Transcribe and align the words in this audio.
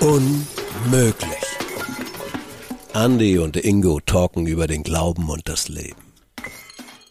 Unmöglich. 0.00 1.28
Andy 2.94 3.38
und 3.38 3.56
Ingo 3.56 4.00
talken 4.04 4.46
über 4.46 4.66
den 4.66 4.82
Glauben 4.82 5.28
und 5.30 5.48
das 5.48 5.68
Leben. 5.68 5.96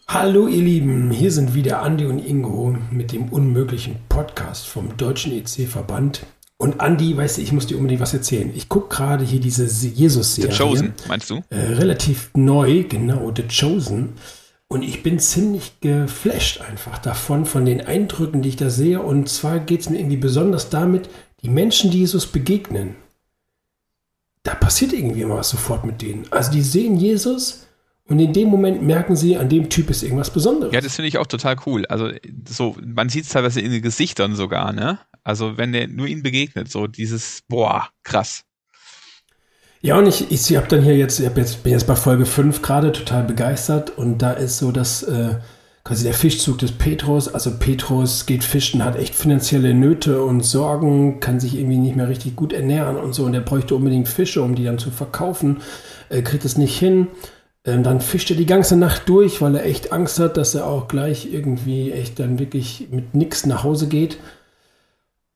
Hallo 0.06 0.46
ihr 0.46 0.62
Lieben, 0.62 1.10
hier 1.10 1.32
sind 1.32 1.54
wieder 1.54 1.82
Andi 1.82 2.06
und 2.06 2.20
Ingo 2.20 2.76
mit 2.92 3.10
dem 3.12 3.28
unmöglichen 3.28 3.96
Podcast 4.08 4.68
vom 4.68 4.96
Deutschen 4.96 5.32
EC-Verband. 5.32 6.24
Und 6.58 6.80
Andi, 6.80 7.16
weißt 7.16 7.38
du, 7.38 7.42
ich 7.42 7.52
muss 7.52 7.66
dir 7.66 7.76
unbedingt 7.76 8.00
was 8.00 8.14
erzählen. 8.14 8.52
Ich 8.54 8.68
gucke 8.68 8.94
gerade 8.94 9.24
hier 9.24 9.40
diese 9.40 9.64
Jesus-Serie. 9.88 10.52
The 10.52 10.56
Chosen, 10.56 10.94
meinst 11.08 11.30
du? 11.30 11.42
Äh, 11.50 11.56
relativ 11.74 12.30
neu, 12.34 12.84
genau, 12.84 13.32
The 13.34 13.44
Chosen. 13.48 14.14
Und 14.68 14.82
ich 14.82 15.02
bin 15.02 15.18
ziemlich 15.18 15.80
geflasht 15.80 16.60
einfach 16.60 16.98
davon, 16.98 17.46
von 17.46 17.64
den 17.64 17.80
Eindrücken, 17.80 18.42
die 18.42 18.48
ich 18.50 18.56
da 18.56 18.68
sehe. 18.68 19.00
Und 19.00 19.28
zwar 19.28 19.60
geht 19.60 19.80
es 19.80 19.90
mir 19.90 19.98
irgendwie 19.98 20.16
besonders 20.16 20.70
damit, 20.70 21.08
die 21.42 21.48
Menschen, 21.48 21.90
die 21.90 22.00
Jesus 22.00 22.26
begegnen, 22.26 22.96
da 24.42 24.54
passiert 24.54 24.92
irgendwie 24.92 25.22
immer 25.22 25.36
was 25.36 25.50
sofort 25.50 25.84
mit 25.84 26.02
denen. 26.02 26.26
Also 26.30 26.52
die 26.52 26.62
sehen 26.62 26.96
Jesus 26.96 27.66
und 28.08 28.20
in 28.20 28.32
dem 28.32 28.48
Moment 28.48 28.82
merken 28.82 29.16
sie, 29.16 29.36
an 29.36 29.48
dem 29.48 29.68
Typ 29.68 29.90
ist 29.90 30.02
irgendwas 30.02 30.30
Besonderes. 30.30 30.72
Ja, 30.72 30.80
das 30.80 30.94
finde 30.94 31.08
ich 31.08 31.18
auch 31.18 31.26
total 31.26 31.56
cool. 31.66 31.86
Also 31.86 32.12
so, 32.48 32.76
man 32.80 33.08
sieht 33.08 33.24
es 33.24 33.30
teilweise 33.30 33.60
in 33.60 33.72
den 33.72 33.82
Gesichtern 33.82 34.36
sogar, 34.36 34.72
ne? 34.72 35.00
Also 35.24 35.58
wenn 35.58 35.72
der 35.72 35.88
nur 35.88 36.06
ihnen 36.06 36.22
begegnet, 36.22 36.70
so 36.70 36.86
dieses, 36.86 37.42
boah, 37.48 37.88
krass. 38.04 38.44
Ja, 39.86 39.98
und 39.98 40.08
ich, 40.08 40.32
ich, 40.32 40.56
habe 40.56 40.66
dann 40.66 40.82
hier 40.82 40.96
jetzt, 40.96 41.20
ich 41.20 41.30
jetzt, 41.36 41.62
bin 41.62 41.70
jetzt 41.70 41.86
bei 41.86 41.94
Folge 41.94 42.26
5 42.26 42.60
gerade 42.60 42.90
total 42.90 43.22
begeistert 43.22 43.96
und 43.96 44.18
da 44.18 44.32
ist 44.32 44.58
so, 44.58 44.72
dass 44.72 45.04
äh, 45.04 45.36
quasi 45.84 46.02
der 46.02 46.12
Fischzug 46.12 46.58
des 46.58 46.72
Petrus, 46.72 47.32
also 47.32 47.52
Petrus 47.56 48.26
geht 48.26 48.42
fischen, 48.42 48.82
hat 48.82 48.96
echt 48.96 49.14
finanzielle 49.14 49.74
Nöte 49.74 50.24
und 50.24 50.44
Sorgen, 50.44 51.20
kann 51.20 51.38
sich 51.38 51.56
irgendwie 51.56 51.76
nicht 51.76 51.94
mehr 51.94 52.08
richtig 52.08 52.34
gut 52.34 52.52
ernähren 52.52 52.96
und 52.96 53.14
so 53.14 53.26
und 53.26 53.34
er 53.34 53.42
bräuchte 53.42 53.76
unbedingt 53.76 54.08
Fische, 54.08 54.42
um 54.42 54.56
die 54.56 54.64
dann 54.64 54.80
zu 54.80 54.90
verkaufen, 54.90 55.58
äh, 56.08 56.20
kriegt 56.20 56.44
es 56.44 56.58
nicht 56.58 56.76
hin 56.76 57.06
ähm, 57.64 57.84
dann 57.84 58.00
fischt 58.00 58.32
er 58.32 58.36
die 58.36 58.44
ganze 58.44 58.76
Nacht 58.76 59.08
durch, 59.08 59.40
weil 59.40 59.54
er 59.54 59.66
echt 59.66 59.92
Angst 59.92 60.18
hat, 60.18 60.36
dass 60.36 60.56
er 60.56 60.66
auch 60.66 60.88
gleich 60.88 61.32
irgendwie 61.32 61.92
echt 61.92 62.18
dann 62.18 62.40
wirklich 62.40 62.88
mit 62.90 63.14
nichts 63.14 63.46
nach 63.46 63.62
Hause 63.62 63.86
geht. 63.86 64.16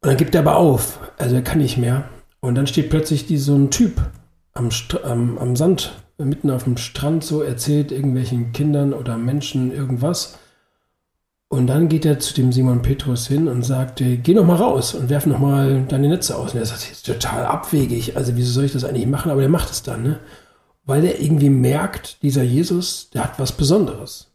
Und 0.00 0.08
dann 0.08 0.16
gibt 0.16 0.34
er 0.34 0.40
aber 0.40 0.56
auf. 0.56 0.98
Also 1.18 1.36
er 1.36 1.42
kann 1.42 1.58
nicht 1.58 1.76
mehr. 1.76 2.08
Und 2.40 2.56
dann 2.56 2.66
steht 2.66 2.90
plötzlich 2.90 3.26
die, 3.26 3.36
so 3.36 3.54
ein 3.54 3.70
Typ 3.70 4.00
am, 4.52 4.70
am, 5.04 5.38
am 5.38 5.56
Sand, 5.56 5.92
mitten 6.18 6.50
auf 6.50 6.64
dem 6.64 6.76
Strand, 6.76 7.24
so 7.24 7.42
erzählt 7.42 7.92
irgendwelchen 7.92 8.52
Kindern 8.52 8.92
oder 8.92 9.16
Menschen 9.16 9.72
irgendwas. 9.72 10.38
Und 11.48 11.66
dann 11.66 11.88
geht 11.88 12.04
er 12.04 12.20
zu 12.20 12.34
dem 12.34 12.52
Simon 12.52 12.82
Petrus 12.82 13.26
hin 13.26 13.48
und 13.48 13.64
sagt, 13.64 14.02
geh 14.04 14.34
noch 14.34 14.46
mal 14.46 14.56
raus 14.56 14.94
und 14.94 15.08
werf 15.08 15.26
noch 15.26 15.40
mal 15.40 15.84
deine 15.88 16.08
Netze 16.08 16.36
aus. 16.36 16.52
Und 16.52 16.60
er 16.60 16.66
sagt, 16.66 16.82
das 16.82 16.90
ist 16.90 17.06
total 17.06 17.44
abwegig. 17.44 18.16
Also 18.16 18.36
wieso 18.36 18.52
soll 18.52 18.64
ich 18.64 18.72
das 18.72 18.84
eigentlich 18.84 19.06
machen? 19.06 19.32
Aber 19.32 19.42
er 19.42 19.48
macht 19.48 19.70
es 19.70 19.82
dann, 19.82 20.02
ne? 20.02 20.20
weil 20.84 21.04
er 21.04 21.20
irgendwie 21.20 21.50
merkt, 21.50 22.22
dieser 22.22 22.42
Jesus, 22.42 23.10
der 23.10 23.24
hat 23.24 23.38
was 23.38 23.52
Besonderes. 23.52 24.29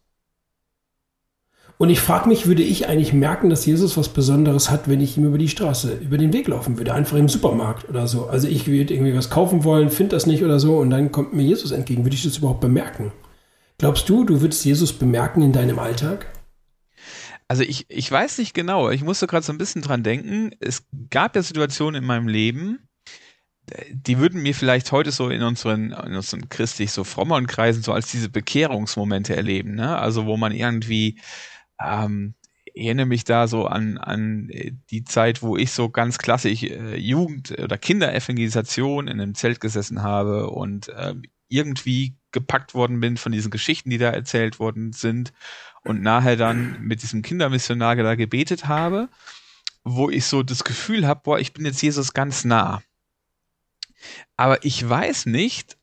Und 1.77 1.89
ich 1.89 1.99
frage 1.99 2.29
mich, 2.29 2.47
würde 2.47 2.63
ich 2.63 2.87
eigentlich 2.87 3.11
merken, 3.11 3.49
dass 3.49 3.65
Jesus 3.65 3.97
was 3.97 4.09
Besonderes 4.09 4.71
hat, 4.71 4.87
wenn 4.87 5.01
ich 5.01 5.17
ihm 5.17 5.25
über 5.25 5.37
die 5.37 5.49
Straße, 5.49 5.95
über 5.95 6.17
den 6.17 6.31
Weg 6.31 6.47
laufen 6.47 6.77
würde, 6.77 6.93
einfach 6.93 7.17
im 7.17 7.27
Supermarkt 7.27 7.89
oder 7.89 8.07
so. 8.07 8.27
Also 8.27 8.47
ich 8.47 8.67
würde 8.67 8.93
irgendwie 8.93 9.15
was 9.15 9.29
kaufen 9.29 9.65
wollen, 9.65 9.89
finde 9.89 10.15
das 10.15 10.25
nicht 10.25 10.43
oder 10.43 10.59
so 10.59 10.77
und 10.77 10.89
dann 10.89 11.11
kommt 11.11 11.33
mir 11.33 11.43
Jesus 11.43 11.71
entgegen. 11.71 12.05
Würde 12.05 12.15
ich 12.15 12.23
das 12.23 12.37
überhaupt 12.37 12.61
bemerken? 12.61 13.11
Glaubst 13.77 14.07
du, 14.07 14.23
du 14.23 14.39
würdest 14.39 14.63
Jesus 14.63 14.93
bemerken 14.93 15.41
in 15.41 15.51
deinem 15.51 15.79
Alltag? 15.79 16.27
Also 17.49 17.63
ich, 17.63 17.85
ich 17.89 18.09
weiß 18.09 18.37
nicht 18.37 18.53
genau. 18.53 18.89
Ich 18.89 19.03
musste 19.03 19.27
gerade 19.27 19.45
so 19.45 19.51
ein 19.51 19.57
bisschen 19.57 19.81
dran 19.81 20.01
denken. 20.01 20.51
Es 20.61 20.83
gab 21.09 21.35
ja 21.35 21.43
Situationen 21.43 22.01
in 22.01 22.07
meinem 22.07 22.29
Leben, 22.29 22.79
die 23.91 24.19
würden 24.19 24.41
mir 24.41 24.53
vielleicht 24.53 24.91
heute 24.91 25.11
so 25.11 25.29
in 25.29 25.41
unseren, 25.41 25.91
in 25.91 26.15
unseren 26.15 26.49
christlich 26.49 26.91
so 26.91 27.03
frommeren 27.03 27.47
Kreisen 27.47 27.83
so 27.83 27.91
als 27.93 28.11
diese 28.11 28.29
Bekehrungsmomente 28.29 29.35
erleben, 29.35 29.75
ne? 29.75 29.97
Also 29.97 30.25
wo 30.25 30.37
man 30.37 30.51
irgendwie, 30.51 31.19
ähm, 31.79 32.35
ich 32.75 32.85
erinnere 32.85 33.05
mich 33.05 33.23
da 33.23 33.47
so 33.47 33.67
an, 33.67 33.97
an 33.97 34.49
die 34.89 35.03
Zeit, 35.05 35.41
wo 35.41 35.55
ich 35.55 35.71
so 35.71 35.89
ganz 35.89 36.17
klassisch 36.17 36.63
äh, 36.63 36.97
Jugend- 36.97 37.57
oder 37.57 37.77
Kinderevangelisation 37.77 39.07
in 39.07 39.21
einem 39.21 39.33
Zelt 39.33 39.61
gesessen 39.61 40.03
habe 40.03 40.49
und 40.49 40.89
äh, 40.89 41.15
irgendwie 41.47 42.17
gepackt 42.31 42.73
worden 42.73 42.99
bin 42.99 43.15
von 43.15 43.31
diesen 43.31 43.49
Geschichten, 43.51 43.89
die 43.89 43.97
da 43.97 44.09
erzählt 44.09 44.59
worden 44.59 44.91
sind 44.91 45.31
und 45.85 46.01
nachher 46.01 46.35
dann 46.35 46.81
mit 46.81 47.01
diesem 47.01 47.21
Kindermissionar 47.21 47.95
da 47.95 48.15
gebetet 48.15 48.67
habe, 48.67 49.07
wo 49.85 50.09
ich 50.09 50.25
so 50.25 50.43
das 50.43 50.63
Gefühl 50.65 51.07
habe, 51.07 51.21
boah, 51.23 51.39
ich 51.39 51.53
bin 51.53 51.65
jetzt 51.65 51.81
Jesus 51.81 52.13
ganz 52.13 52.43
nah. 52.43 52.81
Aber 54.35 54.65
ich 54.65 54.87
weiß 54.87 55.27
nicht, 55.27 55.77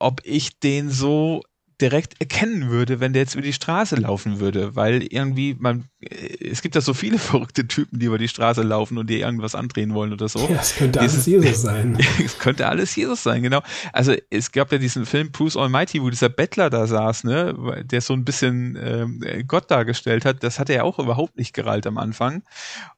ob 0.00 0.20
ich 0.24 0.58
den 0.58 0.90
so 0.90 1.42
direkt 1.80 2.20
erkennen 2.20 2.70
würde, 2.70 2.98
wenn 3.00 3.12
der 3.12 3.22
jetzt 3.22 3.34
über 3.34 3.42
die 3.42 3.52
Straße 3.52 3.96
laufen 3.96 4.40
würde, 4.40 4.74
weil 4.74 5.02
irgendwie 5.02 5.54
man 5.58 5.88
äh, 6.00 6.48
es 6.50 6.62
gibt 6.62 6.74
ja 6.74 6.80
so 6.80 6.94
viele 6.94 7.18
verrückte 7.18 7.68
Typen, 7.68 7.98
die 7.98 8.06
über 8.06 8.18
die 8.18 8.28
Straße 8.28 8.62
laufen 8.62 8.98
und 8.98 9.08
die 9.08 9.20
irgendwas 9.20 9.54
andrehen 9.54 9.94
wollen 9.94 10.12
oder 10.12 10.28
so. 10.28 10.40
Ja, 10.48 10.56
es 10.60 10.76
könnte 10.76 11.00
Dieses, 11.00 11.14
alles 11.16 11.26
Jesus 11.26 11.62
sein. 11.62 11.98
es 12.24 12.38
könnte 12.38 12.66
alles 12.68 12.94
Jesus 12.96 13.22
sein, 13.22 13.42
genau. 13.42 13.62
Also 13.92 14.14
es 14.30 14.52
gab 14.52 14.72
ja 14.72 14.78
diesen 14.78 15.06
Film 15.06 15.30
Bruce 15.30 15.56
Almighty, 15.56 16.02
wo 16.02 16.10
dieser 16.10 16.28
Bettler 16.28 16.70
da 16.70 16.86
saß, 16.86 17.24
ne, 17.24 17.84
der 17.84 18.00
so 18.00 18.14
ein 18.14 18.24
bisschen 18.24 18.76
ähm, 18.80 19.22
Gott 19.46 19.70
dargestellt 19.70 20.24
hat. 20.24 20.42
Das 20.42 20.58
hat 20.58 20.70
er 20.70 20.76
ja 20.76 20.82
auch 20.82 20.98
überhaupt 20.98 21.36
nicht 21.36 21.54
gerallt 21.54 21.86
am 21.86 21.98
Anfang. 21.98 22.42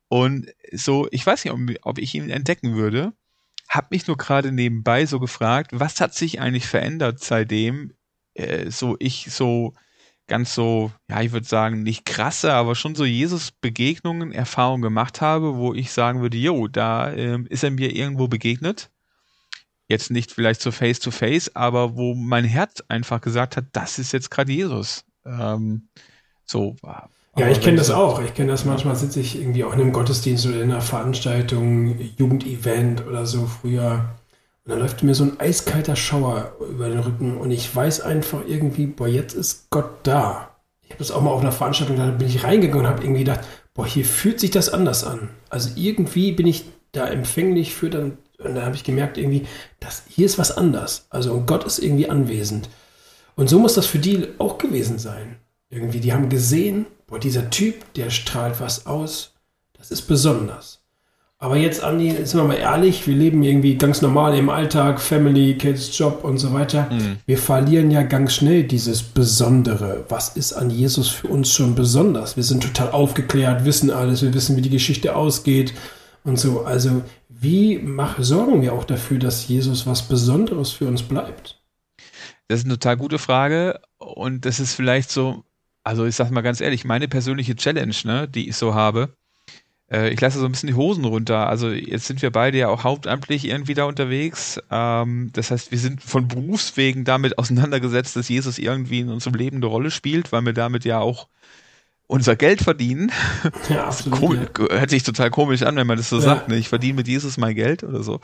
Und 0.08 0.46
so, 0.72 1.06
ich 1.10 1.24
weiß 1.24 1.44
nicht, 1.44 1.52
ob, 1.52 1.60
ob 1.82 1.98
ich 1.98 2.14
ihn 2.14 2.30
entdecken 2.30 2.74
würde 2.74 3.12
habe 3.68 3.86
mich 3.90 4.08
nur 4.08 4.16
gerade 4.16 4.50
nebenbei 4.50 5.06
so 5.06 5.20
gefragt, 5.20 5.70
was 5.72 6.00
hat 6.00 6.12
sich 6.12 6.40
eigentlich 6.40 6.66
verändert 6.66 7.20
seitdem 7.20 7.92
äh, 8.40 8.70
so 8.70 8.96
ich 8.98 9.26
so 9.30 9.74
ganz 10.26 10.54
so, 10.54 10.92
ja, 11.10 11.20
ich 11.20 11.32
würde 11.32 11.46
sagen, 11.46 11.82
nicht 11.82 12.06
krasse, 12.06 12.52
aber 12.52 12.76
schon 12.76 12.94
so 12.94 13.04
Jesus-Begegnungen, 13.04 14.30
Erfahrungen 14.32 14.80
gemacht 14.80 15.20
habe, 15.20 15.56
wo 15.56 15.74
ich 15.74 15.92
sagen 15.92 16.22
würde, 16.22 16.38
jo, 16.38 16.68
da 16.68 17.12
ähm, 17.12 17.46
ist 17.50 17.64
er 17.64 17.72
mir 17.72 17.94
irgendwo 17.94 18.28
begegnet. 18.28 18.90
Jetzt 19.88 20.12
nicht 20.12 20.30
vielleicht 20.30 20.62
so 20.62 20.70
face-to-face, 20.70 21.50
-face, 21.50 21.56
aber 21.56 21.96
wo 21.96 22.14
mein 22.14 22.44
Herz 22.44 22.80
einfach 22.86 23.20
gesagt 23.20 23.56
hat, 23.56 23.66
das 23.72 23.98
ist 23.98 24.12
jetzt 24.12 24.30
gerade 24.30 24.52
Jesus. 24.52 25.04
Ähm, 25.26 25.88
so, 26.46 26.76
ja, 27.36 27.48
ich 27.48 27.60
kenne 27.60 27.78
das 27.78 27.90
auch. 27.90 28.20
Ich 28.22 28.34
kenne 28.34 28.50
das 28.50 28.64
manchmal, 28.64 28.96
sitze 28.96 29.20
ich 29.20 29.40
irgendwie 29.40 29.64
auch 29.64 29.72
in 29.72 29.80
einem 29.80 29.92
Gottesdienst 29.92 30.46
oder 30.46 30.62
in 30.62 30.70
einer 30.70 30.80
Veranstaltung, 30.80 31.98
Jugendevent 32.16 33.06
oder 33.06 33.26
so 33.26 33.46
früher. 33.46 34.14
Dann 34.70 34.78
läuft 34.78 35.02
mir 35.02 35.16
so 35.16 35.24
ein 35.24 35.40
eiskalter 35.40 35.96
Schauer 35.96 36.54
über 36.60 36.88
den 36.88 37.00
Rücken 37.00 37.36
und 37.36 37.50
ich 37.50 37.74
weiß 37.74 38.02
einfach 38.02 38.42
irgendwie, 38.46 38.86
boah, 38.86 39.08
jetzt 39.08 39.34
ist 39.34 39.68
Gott 39.70 39.90
da. 40.04 40.54
Ich 40.82 40.90
habe 40.90 41.00
das 41.00 41.10
auch 41.10 41.20
mal 41.22 41.32
auf 41.32 41.40
einer 41.40 41.50
Veranstaltung, 41.50 41.96
da 41.96 42.06
bin 42.06 42.28
ich 42.28 42.44
reingegangen 42.44 42.84
und 42.84 42.90
habe 42.90 43.02
irgendwie 43.02 43.24
gedacht, 43.24 43.40
boah, 43.74 43.84
hier 43.84 44.04
fühlt 44.04 44.38
sich 44.38 44.52
das 44.52 44.68
anders 44.68 45.02
an. 45.02 45.30
Also 45.48 45.70
irgendwie 45.74 46.30
bin 46.30 46.46
ich 46.46 46.66
da 46.92 47.08
empfänglich 47.08 47.74
für 47.74 47.90
dann, 47.90 48.18
und 48.38 48.54
da 48.54 48.62
habe 48.62 48.76
ich 48.76 48.84
gemerkt, 48.84 49.18
irgendwie, 49.18 49.44
das, 49.80 50.04
hier 50.08 50.26
ist 50.26 50.38
was 50.38 50.56
anders. 50.56 51.06
Also 51.10 51.40
Gott 51.40 51.64
ist 51.64 51.80
irgendwie 51.80 52.08
anwesend. 52.08 52.68
Und 53.34 53.48
so 53.48 53.58
muss 53.58 53.74
das 53.74 53.86
für 53.86 53.98
die 53.98 54.28
auch 54.38 54.58
gewesen 54.58 55.00
sein. 55.00 55.40
Irgendwie, 55.68 55.98
die 55.98 56.12
haben 56.12 56.28
gesehen, 56.28 56.86
boah, 57.08 57.18
dieser 57.18 57.50
Typ, 57.50 57.92
der 57.94 58.10
strahlt 58.10 58.60
was 58.60 58.86
aus. 58.86 59.34
Das 59.72 59.90
ist 59.90 60.02
besonders. 60.02 60.79
Aber 61.42 61.56
jetzt, 61.56 61.82
Andi, 61.82 62.10
sind 62.10 62.38
wir 62.38 62.44
mal 62.44 62.58
ehrlich, 62.58 63.06
wir 63.06 63.16
leben 63.16 63.42
irgendwie 63.42 63.76
ganz 63.76 64.02
normal 64.02 64.36
im 64.36 64.50
Alltag, 64.50 65.00
Family, 65.00 65.56
Kids, 65.56 65.96
Job 65.96 66.22
und 66.22 66.36
so 66.36 66.52
weiter. 66.52 66.90
Mhm. 66.90 67.16
Wir 67.24 67.38
verlieren 67.38 67.90
ja 67.90 68.02
ganz 68.02 68.34
schnell 68.34 68.64
dieses 68.64 69.02
Besondere. 69.02 70.04
Was 70.10 70.36
ist 70.36 70.52
an 70.52 70.68
Jesus 70.68 71.08
für 71.08 71.28
uns 71.28 71.50
schon 71.50 71.74
besonders? 71.74 72.36
Wir 72.36 72.42
sind 72.44 72.62
total 72.62 72.90
aufgeklärt, 72.90 73.64
wissen 73.64 73.90
alles, 73.90 74.20
wir 74.20 74.34
wissen, 74.34 74.54
wie 74.58 74.60
die 74.60 74.68
Geschichte 74.68 75.16
ausgeht 75.16 75.72
und 76.24 76.38
so. 76.38 76.66
Also, 76.66 77.00
wie 77.30 77.78
mach, 77.78 78.18
sorgen 78.20 78.60
wir 78.60 78.74
auch 78.74 78.84
dafür, 78.84 79.18
dass 79.18 79.48
Jesus 79.48 79.86
was 79.86 80.02
Besonderes 80.02 80.72
für 80.72 80.88
uns 80.88 81.02
bleibt? 81.02 81.58
Das 82.48 82.58
ist 82.58 82.66
eine 82.66 82.74
total 82.74 82.98
gute 82.98 83.18
Frage 83.18 83.80
und 83.96 84.44
das 84.44 84.60
ist 84.60 84.74
vielleicht 84.74 85.10
so 85.10 85.42
also 85.82 86.04
ich 86.04 86.14
sag 86.14 86.30
mal 86.30 86.42
ganz 86.42 86.60
ehrlich, 86.60 86.84
meine 86.84 87.08
persönliche 87.08 87.56
Challenge, 87.56 87.94
ne, 88.04 88.28
die 88.28 88.50
ich 88.50 88.56
so 88.56 88.74
habe, 88.74 89.16
ich 89.90 90.20
lasse 90.20 90.38
so 90.38 90.44
ein 90.44 90.52
bisschen 90.52 90.68
die 90.68 90.74
Hosen 90.74 91.04
runter. 91.04 91.48
Also 91.48 91.70
jetzt 91.70 92.06
sind 92.06 92.22
wir 92.22 92.30
beide 92.30 92.58
ja 92.58 92.68
auch 92.68 92.84
hauptamtlich 92.84 93.44
irgendwie 93.44 93.74
da 93.74 93.84
unterwegs. 93.84 94.60
Ähm, 94.70 95.30
das 95.32 95.50
heißt, 95.50 95.72
wir 95.72 95.78
sind 95.78 96.02
von 96.02 96.28
Berufswegen 96.28 97.04
damit 97.04 97.38
auseinandergesetzt, 97.38 98.14
dass 98.14 98.28
Jesus 98.28 98.58
irgendwie 98.58 99.00
in 99.00 99.08
unserem 99.08 99.34
Leben 99.34 99.56
eine 99.56 99.66
Rolle 99.66 99.90
spielt, 99.90 100.30
weil 100.30 100.44
wir 100.46 100.52
damit 100.52 100.84
ja 100.84 101.00
auch 101.00 101.26
unser 102.10 102.36
Geld 102.36 102.60
verdienen. 102.62 103.12
Ja, 103.68 103.86
absolut, 103.86 104.18
komisch, 104.18 104.48
ja. 104.58 104.78
Hört 104.78 104.90
sich 104.90 105.04
total 105.04 105.30
komisch 105.30 105.62
an, 105.62 105.76
wenn 105.76 105.86
man 105.86 105.96
das 105.96 106.08
so 106.08 106.16
ja. 106.16 106.22
sagt. 106.22 106.48
Ne? 106.48 106.56
Ich 106.56 106.68
verdiene 106.68 106.94
mit 106.94 107.08
Jesus 107.08 107.36
mein 107.36 107.54
Geld 107.54 107.84
oder 107.84 108.02
so. 108.02 108.20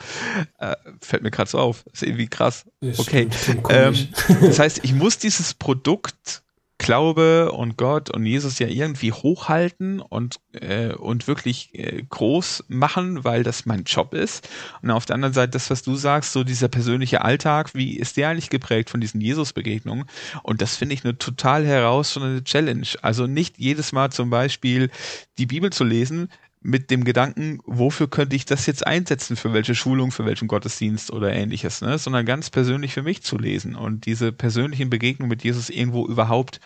Äh, 0.57 0.75
fällt 1.01 1.23
mir 1.23 1.31
gerade 1.31 1.49
so 1.49 1.57
auf. 1.57 1.85
Ist 1.93 2.03
irgendwie 2.03 2.27
krass. 2.27 2.65
okay. 2.97 3.29
Ähm, 3.69 3.95
das 4.41 4.59
heißt, 4.59 4.81
ich 4.83 4.93
muss 4.93 5.17
dieses 5.17 5.53
Produkt 5.53 6.43
Glaube 6.79 7.51
und 7.51 7.77
Gott 7.77 8.09
und 8.11 8.25
Jesus 8.25 8.59
ja 8.59 8.67
irgendwie 8.67 9.11
hochhalten 9.11 9.99
und, 9.99 10.39
äh, 10.53 10.93
und 10.93 11.27
wirklich 11.27 11.73
äh, 11.73 12.03
groß 12.07 12.65
machen, 12.67 13.23
weil 13.23 13.43
das 13.43 13.65
mein 13.65 13.83
Job 13.83 14.13
ist. 14.13 14.47
Und 14.81 14.91
auf 14.91 15.05
der 15.05 15.15
anderen 15.15 15.33
Seite 15.33 15.51
das, 15.51 15.69
was 15.69 15.81
du 15.81 15.95
sagst, 15.95 16.33
so 16.33 16.43
dieser 16.43 16.67
persönliche 16.67 17.23
Alltag, 17.23 17.73
wie 17.73 17.97
ist 17.97 18.15
der 18.17 18.29
eigentlich 18.29 18.51
geprägt 18.51 18.89
von 18.91 19.01
diesen 19.01 19.21
Jesus-Begegnungen? 19.21 20.05
Und 20.43 20.61
das 20.61 20.75
finde 20.75 20.93
ich 20.93 21.03
eine 21.03 21.17
total 21.17 21.65
herausfordernde 21.65 22.43
Challenge. 22.43 22.87
Also 23.01 23.25
nicht 23.25 23.57
jedes 23.57 23.91
Mal 23.91 24.11
zum 24.11 24.29
Beispiel 24.29 24.91
die 25.39 25.47
Bibel 25.47 25.71
zu 25.71 25.83
lesen, 25.83 26.29
mit 26.67 26.91
dem 26.91 27.05
Gedanken, 27.05 27.59
wofür 27.65 28.09
könnte 28.09 28.35
ich 28.35 28.43
das 28.43 28.65
jetzt 28.65 28.85
einsetzen, 28.85 29.37
für 29.37 29.53
welche 29.53 29.73
Schulung, 29.73 30.11
für 30.11 30.25
welchen 30.25 30.49
Gottesdienst 30.49 31.13
oder 31.13 31.31
ähnliches, 31.31 31.79
ne? 31.79 31.97
sondern 31.97 32.25
ganz 32.25 32.49
persönlich 32.49 32.93
für 32.93 33.03
mich 33.03 33.21
zu 33.23 33.37
lesen 33.37 33.73
und 33.73 34.05
diese 34.05 34.33
persönlichen 34.33 34.89
Begegnungen 34.89 35.29
mit 35.29 35.45
Jesus 35.45 35.69
irgendwo 35.69 36.05
überhaupt 36.05 36.59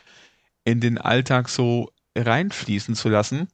in 0.63 0.79
den 0.79 0.97
Alltag 0.97 1.49
so 1.49 1.91
reinfließen 2.17 2.95
zu 2.95 3.09
lassen. 3.09 3.47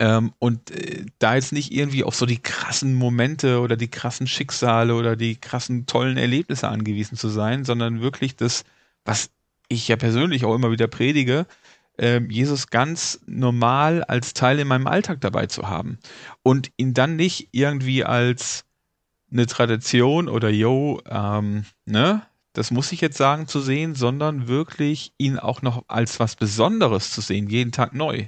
Ähm, 0.00 0.32
und 0.40 0.72
äh, 0.72 1.06
da 1.20 1.36
jetzt 1.36 1.52
nicht 1.52 1.72
irgendwie 1.72 2.02
auf 2.02 2.16
so 2.16 2.26
die 2.26 2.42
krassen 2.42 2.94
Momente 2.94 3.60
oder 3.60 3.76
die 3.76 3.88
krassen 3.88 4.26
Schicksale 4.26 4.96
oder 4.96 5.14
die 5.14 5.36
krassen 5.36 5.86
tollen 5.86 6.16
Erlebnisse 6.16 6.66
angewiesen 6.66 7.16
zu 7.16 7.28
sein, 7.28 7.64
sondern 7.64 8.00
wirklich 8.00 8.34
das, 8.34 8.64
was 9.04 9.30
ich 9.68 9.86
ja 9.86 9.94
persönlich 9.94 10.44
auch 10.44 10.56
immer 10.56 10.72
wieder 10.72 10.88
predige, 10.88 11.46
äh, 11.98 12.20
Jesus 12.28 12.68
ganz 12.68 13.20
normal 13.26 14.04
als 14.04 14.34
Teil 14.34 14.58
in 14.58 14.68
meinem 14.68 14.86
Alltag 14.86 15.20
dabei 15.20 15.46
zu 15.46 15.68
haben 15.68 15.98
und 16.42 16.70
ihn 16.76 16.94
dann 16.94 17.16
nicht 17.16 17.48
irgendwie 17.52 18.04
als 18.04 18.64
eine 19.30 19.46
Tradition 19.46 20.28
oder 20.28 20.48
yo, 20.48 21.00
ähm, 21.06 21.64
ne, 21.84 22.22
das 22.52 22.70
muss 22.70 22.92
ich 22.92 23.00
jetzt 23.00 23.18
sagen 23.18 23.46
zu 23.46 23.60
sehen, 23.60 23.94
sondern 23.94 24.48
wirklich 24.48 25.12
ihn 25.18 25.38
auch 25.38 25.62
noch 25.62 25.84
als 25.88 26.18
was 26.18 26.34
Besonderes 26.34 27.12
zu 27.12 27.20
sehen, 27.20 27.48
jeden 27.48 27.72
Tag 27.72 27.94
neu. 27.94 28.26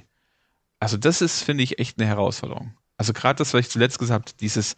Also 0.79 0.97
das 0.97 1.21
ist, 1.21 1.41
finde 1.43 1.63
ich, 1.63 1.79
echt 1.79 1.99
eine 1.99 2.07
Herausforderung. 2.07 2.73
Also 2.97 3.13
gerade 3.13 3.37
das, 3.37 3.53
was 3.53 3.61
ich 3.61 3.69
zuletzt 3.69 3.99
gesagt 3.99 4.29
habe, 4.29 4.37
dieses 4.39 4.75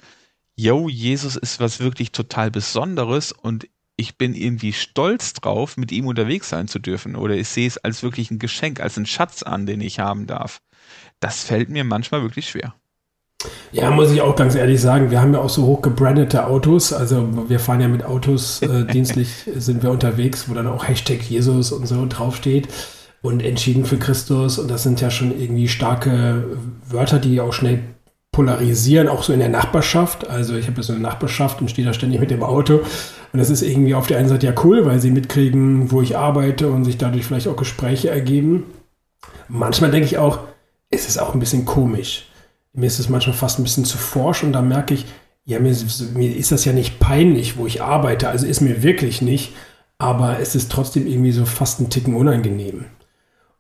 Yo, 0.56 0.88
Jesus 0.88 1.36
ist 1.36 1.60
was 1.60 1.80
wirklich 1.80 2.12
total 2.12 2.52
Besonderes 2.52 3.32
und 3.32 3.68
ich 3.96 4.18
bin 4.18 4.34
irgendwie 4.34 4.74
stolz 4.74 5.34
drauf, 5.34 5.78
mit 5.78 5.92
ihm 5.92 6.08
unterwegs 6.08 6.50
sein 6.50 6.68
zu 6.68 6.80
dürfen. 6.80 7.16
Oder 7.16 7.36
ich 7.36 7.48
sehe 7.48 7.68
es 7.68 7.78
als 7.78 8.04
wirklich 8.04 8.32
ein 8.32 8.40
Geschenk, 8.40 8.80
als 8.80 8.98
einen 8.98 9.06
Schatz 9.06 9.44
an, 9.44 9.66
den 9.66 9.82
ich 9.82 10.00
haben 10.00 10.28
darf. 10.28 10.62
Das 11.20 11.44
fällt 11.44 11.70
mir 11.70 11.84
manchmal 11.84 12.22
wirklich 12.22 12.50
schwer. 12.50 12.74
Ja, 13.72 13.92
muss 13.92 14.12
ich 14.12 14.22
auch 14.22 14.36
ganz 14.36 14.56
ehrlich 14.56 14.80
sagen, 14.80 15.12
wir 15.12 15.22
haben 15.22 15.34
ja 15.34 15.40
auch 15.40 15.50
so 15.50 15.66
hoch 15.66 15.82
gebrandete 15.82 16.48
Autos. 16.48 16.94
Also 16.94 17.50
wir 17.50 17.60
fahren 17.60 17.82
ja 17.82 17.88
mit 17.88 18.04
Autos 18.04 18.62
äh, 18.62 18.86
dienstlich, 18.92 19.50
sind 19.56 19.84
wir 19.84 19.92
unterwegs, 19.92 20.50
wo 20.50 20.54
dann 20.54 20.68
auch 20.68 20.88
Hashtag 20.88 21.22
Jesus 21.24 21.72
und 21.72 21.86
so 21.86 22.06
draufsteht 22.08 22.68
und 23.22 23.44
entschieden 23.44 23.86
für 23.86 23.98
Christus. 23.98 24.60
Und 24.60 24.70
das 24.70 24.84
sind 24.84 25.02
ja 25.02 25.12
schon 25.12 25.38
irgendwie 25.38 25.68
starke 25.68 26.58
Wörter, 26.88 27.20
die 27.20 27.42
auch 27.42 27.54
schnell 27.54 27.84
polarisieren, 28.34 29.08
auch 29.08 29.24
so 29.24 29.32
in 29.32 29.40
der 29.40 29.48
Nachbarschaft. 29.48 30.30
Also 30.30 30.56
ich 30.56 30.68
habe 30.68 30.84
so 30.84 30.92
eine 30.92 31.02
Nachbarschaft 31.02 31.62
und 31.62 31.70
stehe 31.70 31.88
da 31.88 31.94
ständig 31.94 32.20
mit 32.20 32.32
dem 32.32 32.44
Auto. 32.44 32.82
Und 33.32 33.40
das 33.40 33.50
ist 33.50 33.62
irgendwie 33.62 33.96
auf 33.96 34.08
der 34.08 34.18
einen 34.18 34.28
Seite 34.28 34.48
ja 34.48 34.54
cool, 34.64 34.86
weil 34.86 35.00
sie 35.00 35.12
mitkriegen, 35.12 35.92
wo 35.92 36.02
ich 36.02 36.18
arbeite 36.18 36.70
und 36.70 36.84
sich 36.84 36.98
dadurch 36.98 37.26
vielleicht 37.26 37.48
auch 37.48 37.56
Gespräche 37.56 38.10
ergeben. 38.10 38.66
Manchmal 39.48 39.92
denke 39.92 40.08
ich 40.08 40.18
auch, 40.18 40.40
es 40.90 41.08
ist 41.08 41.20
auch 41.20 41.34
ein 41.34 41.40
bisschen 41.40 41.66
komisch. 41.66 42.26
Mir 42.74 42.88
ist 42.88 43.00
es 43.00 43.08
manchmal 43.08 43.36
fast 43.36 43.60
ein 43.60 43.64
bisschen 43.64 43.86
zu 43.86 43.98
forsch 43.98 44.44
und 44.44 44.52
da 44.52 44.62
merke 44.62 44.96
ich, 44.96 45.06
ja, 45.46 45.60
mir, 45.60 45.76
mir 46.16 46.36
ist 46.36 46.52
das 46.52 46.66
ja 46.66 46.74
nicht 46.74 47.00
peinlich, 47.00 47.58
wo 47.58 47.68
ich 47.68 47.84
arbeite. 47.84 48.30
Also 48.30 48.48
ist 48.48 48.62
mir 48.62 48.82
wirklich 48.82 49.22
nicht. 49.22 49.54
Aber 50.00 50.40
es 50.40 50.56
ist 50.56 50.72
trotzdem 50.72 51.06
irgendwie 51.06 51.32
so 51.32 51.46
fast 51.46 51.80
ein 51.80 51.90
Ticken 51.90 52.16
unangenehm. 52.16 52.86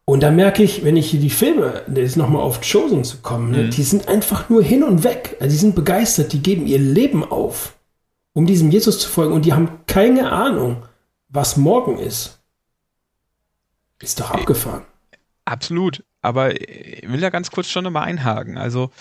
Und 0.05 0.21
da 0.21 0.31
merke 0.31 0.63
ich, 0.63 0.83
wenn 0.83 0.97
ich 0.97 1.11
hier 1.11 1.19
die 1.19 1.29
Filme, 1.29 1.83
jetzt 1.95 2.17
nochmal 2.17 2.41
auf 2.41 2.59
Chosen 2.59 3.03
zu 3.03 3.17
kommen, 3.17 3.51
ne, 3.51 3.63
mhm. 3.63 3.69
die 3.69 3.83
sind 3.83 4.09
einfach 4.09 4.49
nur 4.49 4.61
hin 4.61 4.83
und 4.83 5.03
weg. 5.03 5.37
Also 5.39 5.53
die 5.53 5.59
sind 5.59 5.75
begeistert, 5.75 6.33
die 6.33 6.43
geben 6.43 6.67
ihr 6.67 6.79
Leben 6.79 7.23
auf, 7.23 7.75
um 8.33 8.45
diesem 8.45 8.69
Jesus 8.69 8.99
zu 8.99 9.09
folgen. 9.09 9.33
Und 9.33 9.45
die 9.45 9.53
haben 9.53 9.69
keine 9.87 10.31
Ahnung, 10.31 10.83
was 11.29 11.55
morgen 11.55 11.97
ist. 11.99 12.39
Ist 14.01 14.19
doch 14.19 14.31
abgefahren. 14.31 14.83
Absolut. 15.45 16.03
Aber 16.21 16.59
ich 16.59 17.07
will 17.07 17.21
da 17.21 17.29
ganz 17.29 17.51
kurz 17.51 17.69
schon 17.69 17.85
nochmal 17.85 18.03
einhaken. 18.03 18.57
Also 18.57 18.91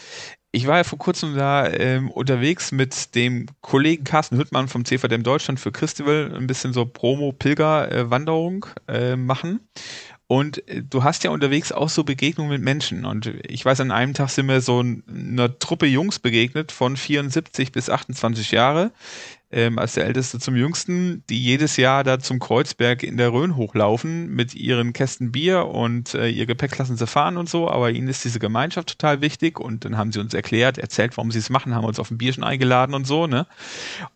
ich 0.52 0.66
war 0.66 0.76
ja 0.76 0.84
vor 0.84 0.99
kurzem 0.99 1.34
da 1.34 1.66
ähm, 1.66 2.10
unterwegs 2.10 2.72
mit 2.72 3.14
dem 3.14 3.46
Kollegen 3.62 4.04
Carsten 4.04 4.37
Hüttmann 4.37 4.69
vom 4.69 4.84
CVDM 4.84 5.22
Deutschland 5.22 5.58
für 5.58 5.72
Christival 5.72 6.32
ein 6.37 6.46
bisschen 6.46 6.72
so 6.72 6.84
Promo-Pilger-Wanderung 6.84 8.66
äh, 8.87 9.16
machen. 9.16 9.60
Und 10.32 10.67
äh, 10.67 10.82
du 10.82 11.05
hast 11.05 11.25
ja 11.25 11.31
unterwegs 11.31 11.73
auch 11.73 11.90
so 11.90 12.05
Begegnungen 12.05 12.50
mit 12.50 12.62
Menschen. 12.62 13.05
Und 13.05 13.26
ich 13.46 13.62
weiß, 13.62 13.81
an 13.81 13.90
einem 13.90 14.14
Tag 14.14 14.31
sind 14.31 14.49
wir 14.49 14.62
so 14.62 14.79
einer 14.81 15.58
Truppe 15.58 15.84
Jungs 15.84 16.20
begegnet 16.20 16.73
von 16.73 16.96
74 16.96 17.70
bis 17.70 17.90
28 17.90 18.50
Jahre, 18.50 18.93
ähm, 19.52 19.78
als 19.78 19.94
der 19.94 20.06
Älteste 20.06 20.38
zum 20.38 20.56
Jüngsten, 20.56 21.22
die 21.28 21.40
jedes 21.40 21.76
Jahr 21.76 22.04
da 22.04 22.19
zum 22.19 22.38
Kreuzberg 22.38 23.02
in 23.02 23.19
der 23.19 23.32
Rhön 23.32 23.54
hochlaufen 23.56 24.34
mit 24.34 24.54
ihren 24.54 24.94
Kästen 24.94 25.31
Bier 25.31 25.66
und 25.66 26.14
äh, 26.14 26.28
ihr 26.28 26.46
Gepäck 26.46 26.76
lassen 26.78 26.96
sie 26.96 27.06
fahren 27.06 27.37
und 27.37 27.49
so, 27.49 27.70
aber 27.70 27.90
ihnen 27.90 28.08
ist 28.08 28.25
diese 28.25 28.38
Gemeinschaft 28.38 28.88
total 28.88 29.20
wichtig 29.20 29.60
und 29.60 29.84
dann 29.84 29.99
haben 29.99 30.10
sie 30.10 30.20
uns 30.20 30.32
erklärt, 30.32 30.78
erzählt, 30.78 31.16
warum 31.16 31.31
sie 31.31 31.38
es 31.38 31.50
machen, 31.50 31.75
haben 31.75 31.84
uns 31.84 32.00
auf 32.00 32.10
ein 32.10 32.19
Bierchen 32.19 32.44
eingeladen 32.44 32.94
und 32.94 33.06
so, 33.06 33.26
ne? 33.26 33.46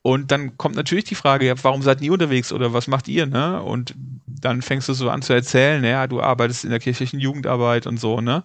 Und 0.02 0.30
dann 0.30 0.56
kommt 0.56 0.74
natürlich 0.74 1.04
die 1.04 1.14
Frage, 1.14 1.46
ja, 1.46 1.54
warum 1.62 1.82
seid 1.82 2.00
ihr 2.00 2.12
unterwegs 2.12 2.52
oder 2.52 2.72
was 2.72 2.86
macht 2.88 3.06
ihr, 3.06 3.26
ne? 3.26 3.62
Und 3.62 3.94
dann 4.26 4.62
fängst 4.62 4.88
du 4.88 4.94
so 4.94 5.10
an 5.10 5.22
zu 5.22 5.34
erzählen, 5.34 5.84
ja, 5.84 6.06
du 6.06 6.22
arbeitest 6.22 6.64
in 6.64 6.70
der 6.70 6.80
kirchlichen 6.80 7.20
Jugendarbeit 7.20 7.86
und 7.86 7.98
so, 7.98 8.20
ne? 8.22 8.44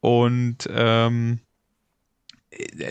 Und 0.00 0.68
ähm, 0.70 1.40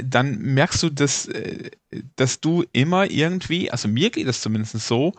dann 0.04 0.38
merkst 0.40 0.84
du, 0.84 0.90
dass, 0.90 1.28
äh, 1.28 1.72
dass 2.16 2.40
du 2.40 2.66
immer 2.72 3.10
irgendwie, 3.10 3.72
also 3.72 3.88
mir 3.88 4.10
geht 4.10 4.28
es 4.28 4.42
zumindest 4.42 4.80
so, 4.80 5.14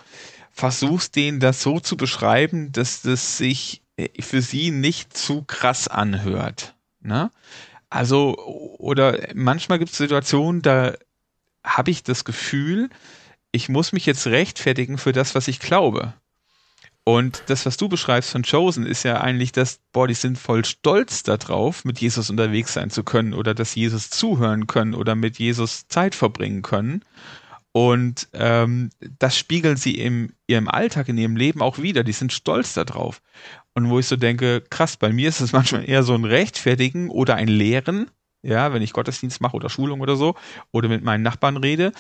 versuchst 0.51 1.17
denen 1.17 1.41
das 1.41 1.63
so 1.63 1.81
zu 1.81 1.97
beschreiben, 1.97 2.73
dass 2.73 3.03
das 3.03 3.39
sich 3.39 3.83
äh, 3.97 4.09
für 4.21 4.43
sie 4.43 4.71
nicht 4.71 5.17
zu 5.17 5.43
krass 5.43 5.89
anhört. 5.89 6.75
Ne? 7.01 7.31
Also, 7.91 8.37
oder 8.79 9.29
manchmal 9.35 9.79
gibt 9.79 9.93
es 9.93 9.99
Situationen, 9.99 10.63
da 10.63 10.95
habe 11.65 11.91
ich 11.91 12.03
das 12.03 12.25
Gefühl, 12.25 12.91
ich 13.53 13.69
muss 13.69 13.93
mich 13.93 14.05
jetzt 14.05 14.27
rechtfertigen 14.27 14.99
für 14.99 15.13
das, 15.13 15.35
was 15.35 15.49
ich 15.49 15.61
glaube. 15.61 16.15
Und 17.05 17.43
das, 17.47 17.67
was 17.67 17.77
du 17.77 17.89
beschreibst 17.89 18.31
von 18.31 18.43
Chosen, 18.43 18.87
ist 18.87 19.03
ja 19.03 19.21
eigentlich 19.21 19.53
das, 19.53 19.79
boah, 19.93 20.09
die 20.09 20.15
sind 20.15 20.39
voll 20.39 20.65
stolz 20.65 21.23
darauf, 21.23 21.85
mit 21.85 22.01
Jesus 22.01 22.31
unterwegs 22.31 22.73
sein 22.73 22.89
zu 22.89 23.05
können 23.05 23.35
oder 23.35 23.55
dass 23.55 23.75
Jesus 23.75 24.09
zuhören 24.09 24.67
können 24.67 24.95
oder 24.95 25.15
mit 25.15 25.39
Jesus 25.39 25.87
Zeit 25.89 26.15
verbringen 26.15 26.63
können. 26.63 27.05
Und 27.73 28.29
ähm, 28.33 28.91
das 29.19 29.37
spiegeln 29.37 29.77
sie 29.77 29.99
in 29.99 30.33
ihrem 30.47 30.69
Alltag, 30.69 31.09
in 31.09 31.19
ihrem 31.19 31.37
Leben 31.37 31.61
auch 31.61 31.79
wieder. 31.79 32.05
Die 32.05 32.13
sind 32.13 32.33
stolz 32.33 32.73
darauf. 32.73 33.21
Und 33.75 33.91
wo 33.91 33.99
ich 33.99 34.07
so 34.07 34.17
denke, 34.17 34.63
krass, 34.71 34.97
bei 34.97 35.13
mir 35.13 35.29
ist 35.29 35.41
es 35.41 35.53
manchmal 35.53 35.87
eher 35.87 36.05
so 36.05 36.15
ein 36.15 36.25
Rechtfertigen 36.25 37.11
oder 37.11 37.35
ein 37.35 37.49
Lehren, 37.49 38.11
ja, 38.43 38.73
wenn 38.73 38.81
ich 38.81 38.93
Gottesdienst 38.93 39.41
mache 39.41 39.57
oder 39.57 39.69
Schulung 39.69 40.01
oder 40.01 40.17
so, 40.17 40.37
oder 40.71 40.89
mit 40.89 41.03
meinen 41.03 41.23
Nachbarn 41.23 41.59
rede. 41.59 41.93